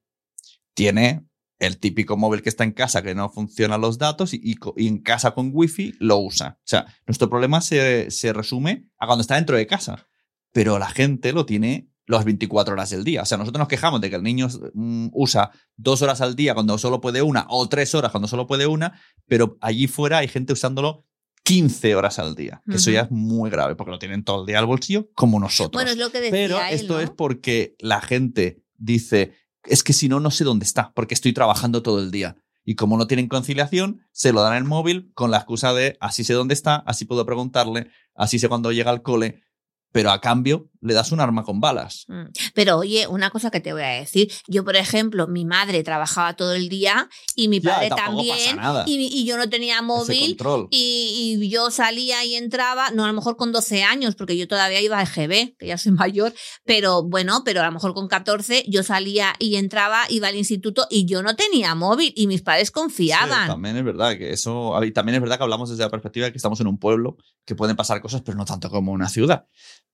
[0.73, 1.25] Tiene
[1.59, 4.73] el típico móvil que está en casa que no funcionan los datos y, y co-
[4.75, 6.57] y en casa con wifi lo usa.
[6.59, 10.07] O sea, nuestro problema se, se resume a cuando está dentro de casa,
[10.51, 13.21] pero la gente lo tiene las 24 horas del día.
[13.21, 16.53] O sea, nosotros nos quejamos de que el niño mm, usa dos horas al día
[16.53, 20.27] cuando solo puede una o tres horas cuando solo puede una, pero allí fuera hay
[20.27, 21.05] gente usándolo
[21.43, 22.61] 15 horas al día.
[22.69, 25.39] Que Eso ya es muy grave porque lo tienen todo el día al bolsillo como
[25.39, 25.73] nosotros.
[25.73, 26.99] Bueno, es lo que decía Pero él, esto ¿no?
[26.99, 29.33] es porque la gente dice,
[29.65, 32.37] es que si no, no sé dónde está, porque estoy trabajando todo el día.
[32.65, 36.23] Y como no tienen conciliación, se lo dan el móvil con la excusa de, así
[36.23, 39.43] sé dónde está, así puedo preguntarle, así sé cuándo llega al cole,
[39.91, 42.05] pero a cambio le das un arma con balas.
[42.07, 42.25] Mm.
[42.53, 44.31] Pero oye, una cosa que te voy a decir.
[44.47, 48.59] Yo, por ejemplo, mi madre trabajaba todo el día y mi padre también.
[48.85, 50.37] Y, y yo no tenía móvil.
[50.69, 54.47] Y, y yo salía y entraba, no a lo mejor con 12 años, porque yo
[54.47, 56.33] todavía iba a EGB, que ya soy mayor,
[56.65, 60.87] pero bueno, pero a lo mejor con 14 yo salía y entraba, iba al instituto
[60.89, 63.47] y yo no tenía móvil y mis padres Sí, confiaban.
[63.47, 64.81] también es verdad que eso.
[64.83, 67.17] y También es verdad que hablamos desde la perspectiva de que estamos en un pueblo,
[67.45, 69.45] que pueden pasar cosas, pero no tanto como una ciudad.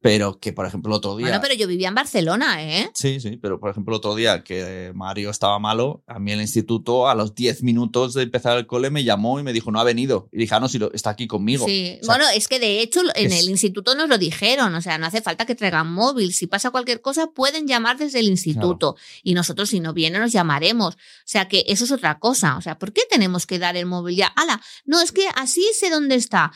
[0.01, 1.27] Pero que, por ejemplo, el otro día.
[1.27, 2.89] bueno, pero yo vivía en Barcelona, ¿eh?
[2.93, 6.41] Sí, sí, pero por ejemplo, el otro día que Mario estaba malo, a mí el
[6.41, 9.79] instituto, a los 10 minutos de empezar el cole, me llamó y me dijo, no
[9.79, 10.29] ha venido.
[10.31, 11.65] Y dije, ah, no, si lo, está aquí conmigo.
[11.65, 14.73] Sí, O sea, bueno, es que de hecho en es- el instituto nos lo dijeron,
[14.75, 18.19] o sea, no hace falta que traigan móvil, si pasa cualquier cosa pueden llamar desde
[18.19, 22.19] el instituto y nosotros si no viene nos llamaremos, o sea que eso es otra
[22.19, 24.27] cosa, o sea, ¿por qué tenemos que dar el móvil ya?
[24.27, 26.51] Ala, no, es que así sé dónde está.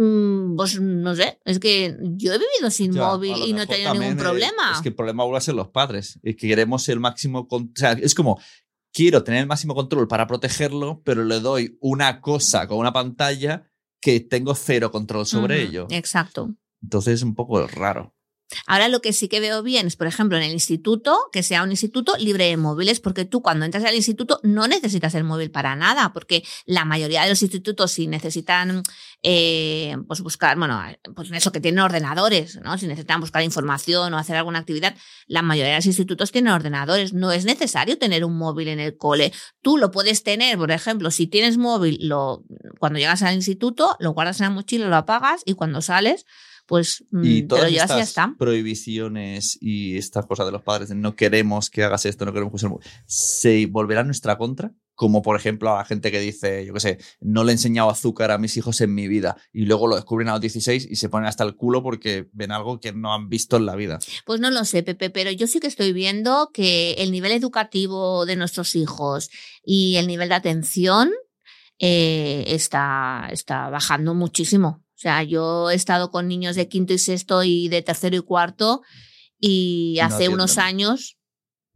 [0.00, 3.66] Mm, pues no sé, es que yo he vivido sin ya, móvil y no he
[3.66, 4.72] tenido ningún eh, problema.
[4.72, 6.20] Es que el problema vuelve a ser los padres.
[6.22, 7.48] Es que queremos el máximo.
[7.50, 8.40] O sea, es como.
[8.90, 13.70] Quiero tener el máximo control para protegerlo, pero le doy una cosa con una pantalla
[14.00, 15.86] que tengo cero control sobre ello.
[15.90, 16.54] Exacto.
[16.82, 18.14] Entonces es un poco raro.
[18.66, 21.62] Ahora lo que sí que veo bien es, por ejemplo, en el instituto, que sea
[21.62, 25.50] un instituto libre de móviles, porque tú cuando entras al instituto no necesitas el móvil
[25.50, 28.82] para nada, porque la mayoría de los institutos si necesitan
[29.22, 30.80] eh, pues buscar, bueno,
[31.14, 32.78] pues eso que tienen ordenadores, ¿no?
[32.78, 37.12] Si necesitan buscar información o hacer alguna actividad, la mayoría de los institutos tienen ordenadores.
[37.12, 39.32] No es necesario tener un móvil en el cole.
[39.60, 42.44] Tú lo puedes tener, por ejemplo, si tienes móvil, lo,
[42.78, 46.24] cuando llegas al instituto, lo guardas en la mochila, lo apagas y cuando sales,
[46.68, 48.34] pues mm, Y te lo todas llevas y ya estas está.
[48.38, 52.52] prohibiciones y estas cosas de los padres de no queremos que hagas esto, no queremos
[52.52, 52.68] que
[53.06, 54.72] se volverá en nuestra contra.
[54.94, 57.88] Como por ejemplo a la gente que dice, yo qué sé, no le he enseñado
[57.88, 60.96] azúcar a mis hijos en mi vida y luego lo descubren a los 16 y
[60.96, 64.00] se ponen hasta el culo porque ven algo que no han visto en la vida.
[64.26, 68.26] Pues no lo sé, Pepe, pero yo sí que estoy viendo que el nivel educativo
[68.26, 69.30] de nuestros hijos
[69.64, 71.12] y el nivel de atención
[71.78, 74.82] eh, está, está bajando muchísimo.
[74.98, 78.20] O sea, yo he estado con niños de quinto y sexto y de tercero y
[78.20, 78.82] cuarto
[79.38, 80.86] y No hace unos atienden.
[80.86, 81.18] años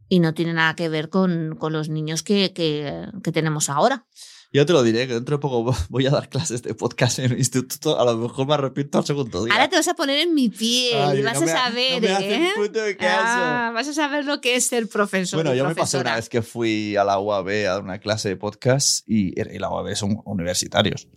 [0.09, 4.05] y no tiene nada que ver con, con los niños que, que- que tenemos ahora.
[4.51, 7.31] Yo te lo diré, que dentro de poco voy a dar clases de podcast en
[7.31, 7.97] el instituto.
[7.97, 9.53] A lo mejor me arrepiento al segundo día.
[9.53, 12.03] Ahora te vas a poner en mi piel Ay, y no vas me a saber,
[12.03, 12.51] no me ¿eh?
[12.57, 13.23] puto caso.
[13.25, 15.37] Ah, vas a saber lo que es ser profesor.
[15.41, 16.15] Bueno, yo me pasé una profesora.
[16.17, 19.69] vez que fui a la UAB a dar una clase de podcast y, y la
[19.71, 21.07] UAB son universitarios.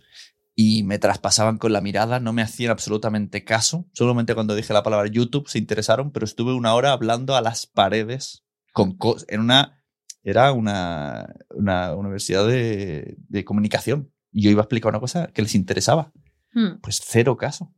[0.59, 3.87] Y me traspasaban con la mirada, no me hacían absolutamente caso.
[3.93, 7.67] Solamente cuando dije la palabra YouTube se interesaron, pero estuve una hora hablando a las
[7.67, 8.43] paredes
[8.73, 8.97] con
[9.27, 9.83] en una
[10.23, 14.11] era una, una universidad de, de comunicación.
[14.31, 16.11] Y yo iba a explicar una cosa que les interesaba.
[16.53, 17.73] Hmm, Pues cero caso.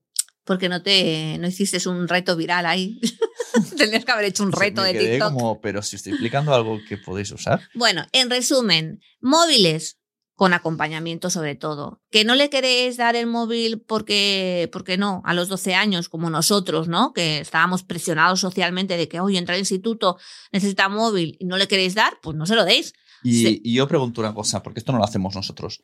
[0.45, 2.99] Porque no te no hiciste un reto viral ahí.
[3.77, 5.34] Tenías que haber hecho un Se reto me de TikTok.
[5.34, 7.61] como, pero si estoy explicando algo que podéis usar.
[7.75, 9.98] Bueno, en resumen, móviles
[10.39, 12.01] con acompañamiento sobre todo.
[12.11, 16.29] Que no le queréis dar el móvil porque, porque no, a los 12 años, como
[16.29, 17.11] nosotros, ¿no?
[17.11, 20.17] Que estábamos presionados socialmente de que, oye, entra al instituto,
[20.53, 22.93] necesita móvil y no le queréis dar, pues no se lo deis.
[23.21, 25.83] Y, y yo pregunto una cosa, porque esto no lo hacemos nosotros.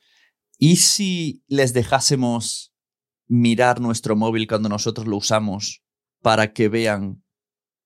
[0.58, 2.72] ¿Y si les dejásemos
[3.28, 5.84] mirar nuestro móvil cuando nosotros lo usamos
[6.22, 7.22] para que vean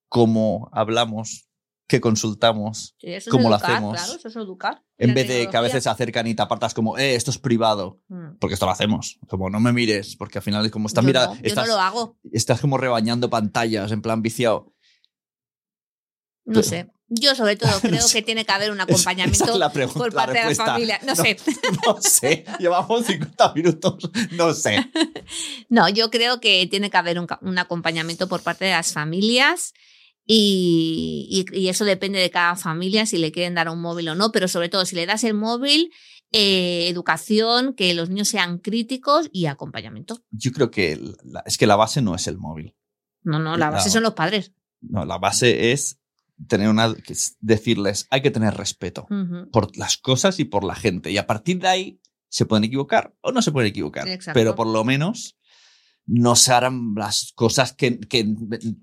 [0.07, 1.48] cómo hablamos,
[1.89, 3.97] qué consultamos, Sí, eso es ¿Cómo lo educar, hacemos?
[3.97, 4.83] Claro, eso es educar.
[4.97, 5.61] en La vez de que a tecnología.
[5.61, 7.99] veces se acercan y te apartas como, eh, esto es privado?
[8.07, 8.37] Mm.
[8.39, 9.19] Porque esto lo hacemos.
[9.27, 11.67] Como no me mires, porque al final es como estás Yo mira, no, yo estás,
[11.67, 12.17] no lo hago.
[12.31, 14.73] estás como rebañando pantallas en plan viciado.
[16.45, 16.91] No Pero- sé.
[17.11, 20.13] Yo sobre todo creo que tiene que haber un Esa acompañamiento es la pregunta, por
[20.13, 20.99] la parte de la familia.
[21.01, 21.15] No, No.
[21.15, 21.37] sé.
[21.87, 24.77] No sé, llevamos 50 minutos, no sé.
[25.69, 29.73] No, yo creo que tiene que haber un, un acompañamiento por parte de las familias
[30.31, 34.15] y, y- y eso depende de cada familia si le quieren dar un móvil o
[34.15, 35.91] no, pero sobre todo si le das el móvil,
[36.31, 40.21] eh, educación, que los niños sean críticos y acompañamiento.
[40.29, 42.75] Yo creo que la- es que la base no es el móvil.
[43.23, 44.53] No, no, la base son los padres.
[44.81, 45.99] No, la base es
[46.47, 49.07] tener una es decirles, hay que tener respeto
[49.51, 51.11] por las cosas y por la gente.
[51.11, 51.99] Y a partir de ahí
[52.29, 54.07] se pueden equivocar o no se pueden equivocar.
[54.07, 54.37] Exacto.
[54.39, 55.35] Pero por lo menos
[56.11, 58.25] no se harán las cosas que, que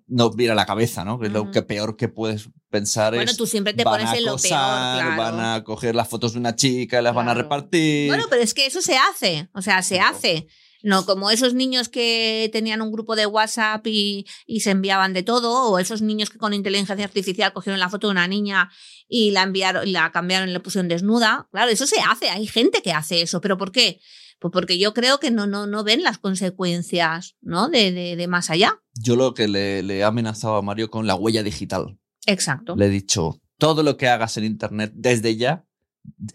[0.07, 1.19] no viene a la cabeza, ¿no?
[1.19, 4.11] Que es lo que peor que puedes pensar Bueno, es tú siempre te van pones
[4.11, 5.23] a en lo peor, acosar, claro.
[5.37, 8.09] van a coger las fotos de una chica y las van a repartir.
[8.09, 10.17] Bueno, pero es que eso se hace, o sea, se Claro.
[10.17, 10.47] hace.
[10.83, 15.25] No como esos niños que tenían un grupo de WhatsApp y, y se enviaban de
[15.25, 18.71] todo, o esos niños que con inteligencia artificial cogieron la foto de una niña
[19.09, 21.49] y la enviaron, la cambiaron y la pusieron desnuda.
[21.51, 23.99] Claro, eso se hace, hay gente que hace eso, pero ¿por qué?
[24.39, 27.69] Pues porque yo creo que no, no, no ven las consecuencias, ¿no?
[27.69, 28.81] De, de, de más allá.
[28.95, 31.99] Yo lo que le, le he amenazado a Mario con la huella digital.
[32.27, 32.77] Exacto.
[32.77, 35.65] Le he dicho, todo lo que hagas en Internet desde ya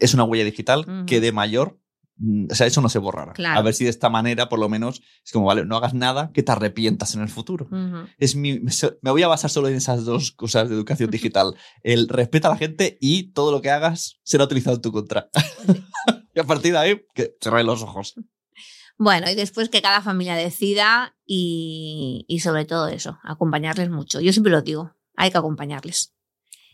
[0.00, 1.06] es una huella digital Ujú.
[1.06, 1.78] que de mayor,
[2.16, 3.32] mm, o sea, eso no se borrará.
[3.34, 3.60] Claro.
[3.60, 6.30] A ver si de esta manera, por lo menos, es como, vale, no hagas nada
[6.32, 7.66] que te arrepientas en el futuro.
[7.70, 8.08] Ujú.
[8.18, 8.60] Es mi,
[9.00, 11.54] me voy a basar solo en esas dos cosas de educación digital.
[11.82, 15.28] El respeta a la gente y todo lo que hagas será utilizado en tu contra.
[16.34, 18.14] Y a partir de ahí, que cerráis los ojos.
[18.98, 24.20] Bueno, y después que cada familia decida y, y sobre todo eso, acompañarles mucho.
[24.20, 26.14] Yo siempre lo digo, hay que acompañarles.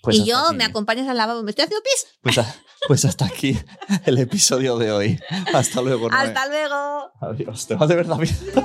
[0.03, 0.57] Pues y yo aquí.
[0.57, 2.07] me acompañas al lavabo, me estoy haciendo pis.
[2.23, 2.55] Pues, a-
[2.87, 3.59] pues hasta aquí
[4.05, 5.19] el episodio de hoy.
[5.53, 6.09] Hasta luego.
[6.09, 6.19] Noé.
[6.21, 7.11] Hasta luego.
[7.21, 7.67] Adiós.
[7.67, 8.37] Te vas de verdad bien.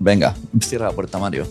[0.00, 1.46] Venga, cierra la puerta, Mario.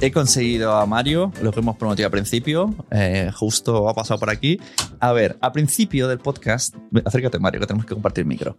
[0.00, 4.30] He conseguido a Mario, lo que hemos prometido al principio, eh, justo ha pasado por
[4.30, 4.60] aquí.
[5.00, 8.56] A ver, al principio del podcast, acércate Mario, que tenemos que compartir micro.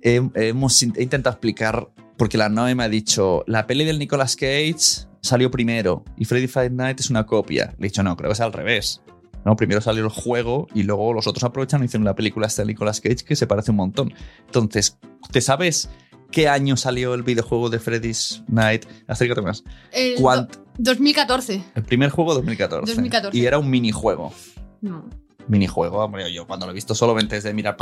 [0.00, 4.36] Eh, hemos he intentado explicar, porque la Noe me ha dicho, la peli del Nicolas
[4.36, 7.74] Cage salió primero y Freddy Five Night es una copia.
[7.78, 9.02] Le he dicho, no, creo que es al revés.
[9.44, 12.64] No, primero salió el juego y luego los otros aprovechan y hicieron la película de
[12.64, 14.14] Nicolas Cage que se parece un montón.
[14.46, 14.98] Entonces,
[15.32, 15.88] ¿te sabes
[16.30, 18.84] qué año salió el videojuego de Freddy's Night?
[19.06, 19.64] Acércate más.
[19.92, 21.64] El ¿Cuánt- do- 2014.
[21.74, 22.92] El primer juego 2014.
[22.92, 23.36] 2014.
[23.38, 24.32] Y era un minijuego.
[24.80, 25.04] No.
[25.48, 27.76] Minijuego, hombre, yo cuando lo he visto solamente es de mirar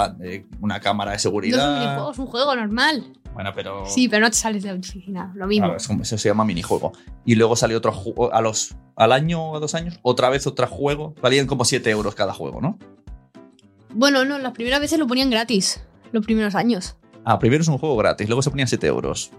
[0.61, 1.73] una cámara de No es seguridad.
[1.73, 3.13] un minijuego, es un juego normal.
[3.33, 3.87] Bueno, pero.
[3.87, 5.33] Sí, pero no te sales de la oficina.
[5.35, 5.75] Lo mismo.
[5.75, 6.93] Eso se llama minijuego.
[7.25, 10.47] Y luego salió otro juego a los al año o a dos años, otra vez
[10.47, 11.15] otro juego.
[11.23, 12.79] Valían como 7 euros cada juego, ¿no?
[13.93, 15.81] Bueno, no, las primeras veces lo ponían gratis.
[16.13, 16.97] Los primeros años.
[17.25, 19.31] Ah, primero es un juego gratis, luego se ponían 7 euros.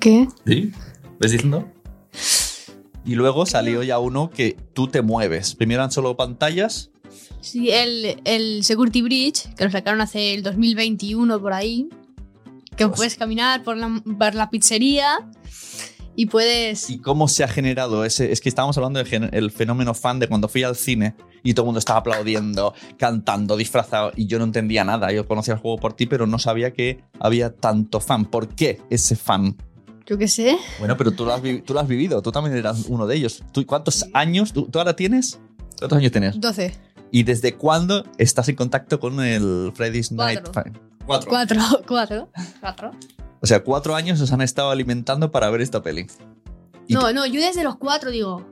[0.00, 0.28] ¿Qué?
[0.46, 0.72] ¿Sí?
[1.18, 1.68] ¿Ves diciendo?
[3.04, 5.54] Y luego salió ya uno que tú te mueves.
[5.54, 6.90] Primero eran solo pantallas.
[7.40, 11.88] Sí, el, el Security Bridge, que lo sacaron hace el 2021 por ahí.
[12.76, 15.18] Que puedes caminar por la, por la pizzería
[16.16, 16.90] Y puedes.
[16.90, 18.30] ¿Y cómo se ha generado ese?
[18.32, 21.66] Es que estábamos hablando del fenómeno fan de cuando fui al cine y todo el
[21.66, 25.12] mundo estaba aplaudiendo, cantando, disfrazado y yo no entendía nada.
[25.12, 28.26] Yo conocía el juego por ti, pero no sabía que había tanto fan.
[28.26, 29.56] ¿Por qué ese fan?
[30.06, 30.56] Yo qué sé.
[30.78, 33.42] Bueno, pero tú lo has, tú lo has vivido, tú también eras uno de ellos.
[33.52, 34.52] ¿Tú, ¿Cuántos años?
[34.52, 35.40] ¿Tú, ahora tienes?
[35.78, 36.40] ¿Cuántos años tienes?
[36.40, 36.74] 12.
[37.10, 40.72] ¿Y desde cuándo estás en contacto con el Freddy's Night Five?
[41.06, 41.30] Cuatro.
[41.30, 41.60] Cuatro.
[41.86, 42.28] Cuatro.
[42.60, 42.90] Cuatro.
[43.44, 46.06] O sea, cuatro años os han estado alimentando para ver esta peli.
[46.88, 48.42] No, no, yo desde los cuatro digo.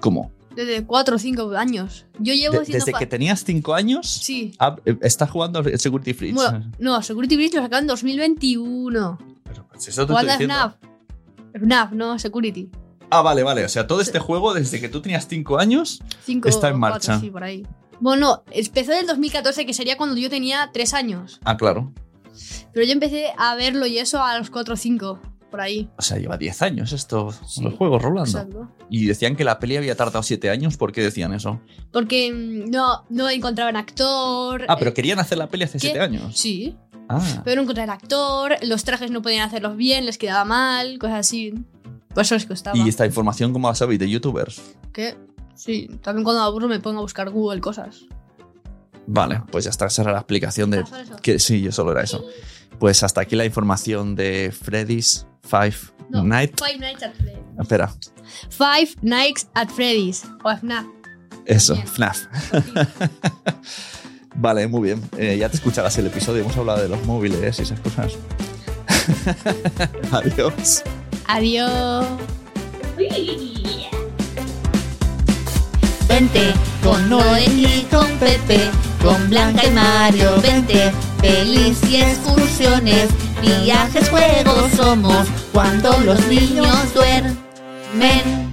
[0.00, 0.32] ¿Cómo?
[0.56, 2.06] Desde cuatro o cinco años.
[2.18, 4.08] Yo llevo Desde que tenías cinco años.
[4.08, 4.54] Sí.
[4.58, 6.32] Ah, eh, estás jugando Security.
[6.32, 9.18] Bueno, no, Security Freeze lo sacaron en 2021.
[9.44, 10.76] Pero pues eso te estoy FNAF.
[11.52, 12.70] FNAF, no Security.
[13.10, 13.66] Ah, vale, vale.
[13.66, 17.20] O sea, todo este juego, desde que tú tenías cinco años, cinco, está en marcha.
[17.20, 17.66] sí, por ahí.
[18.00, 21.38] Bueno, empezó en el 2014, que sería cuando yo tenía tres años.
[21.44, 21.92] Ah, claro.
[22.78, 25.20] Pero yo empecé a verlo y eso a los 4 o 5,
[25.50, 25.90] por ahí.
[25.98, 28.38] O sea, lleva 10 años esto, los juegos rolando.
[28.38, 28.68] Exacto.
[28.88, 30.76] Y decían que la peli había tardado 7 años.
[30.76, 31.60] ¿Por qué decían eso?
[31.90, 34.64] Porque mm, no, no encontraban actor.
[34.68, 36.38] Ah, pero querían hacer la peli hace 7 años.
[36.38, 36.76] Sí.
[37.08, 37.42] Ah.
[37.44, 41.54] Pero no encontraban actor, los trajes no podían hacerlos bien, les quedaba mal, cosas así.
[42.14, 42.78] Por eso les costaba.
[42.78, 44.62] ¿Y esta información cómo la sabéis de youtubers?
[44.92, 45.16] ¿Qué?
[45.56, 48.06] Sí, también cuando me aburro me pongo a buscar Google cosas.
[49.10, 50.84] Vale, pues ya está, esa era la explicación de...
[51.22, 52.26] Que, sí, yo solo era eso.
[52.78, 55.74] Pues hasta aquí la información de Freddy's Five
[56.10, 56.62] Nights.
[56.62, 57.38] Five Nights at Freddy's.
[57.58, 57.92] Espera.
[58.50, 60.24] Five Nights at Freddy's.
[60.44, 60.86] O FNAF.
[61.44, 62.26] Eso, FNAF.
[64.36, 65.02] vale, muy bien.
[65.16, 66.42] Eh, ya te escucharás el episodio.
[66.42, 68.16] Hemos hablado de los móviles y esas cosas.
[70.12, 70.84] Adiós.
[71.26, 72.06] Adiós.
[76.18, 76.52] Vente
[76.82, 77.08] con
[77.46, 78.58] y con Pepe
[79.00, 80.90] con Blanca y Mario, vente,
[81.20, 83.08] feliz y excursiones,
[83.40, 88.47] viajes, juegos somos cuando los niños duermen.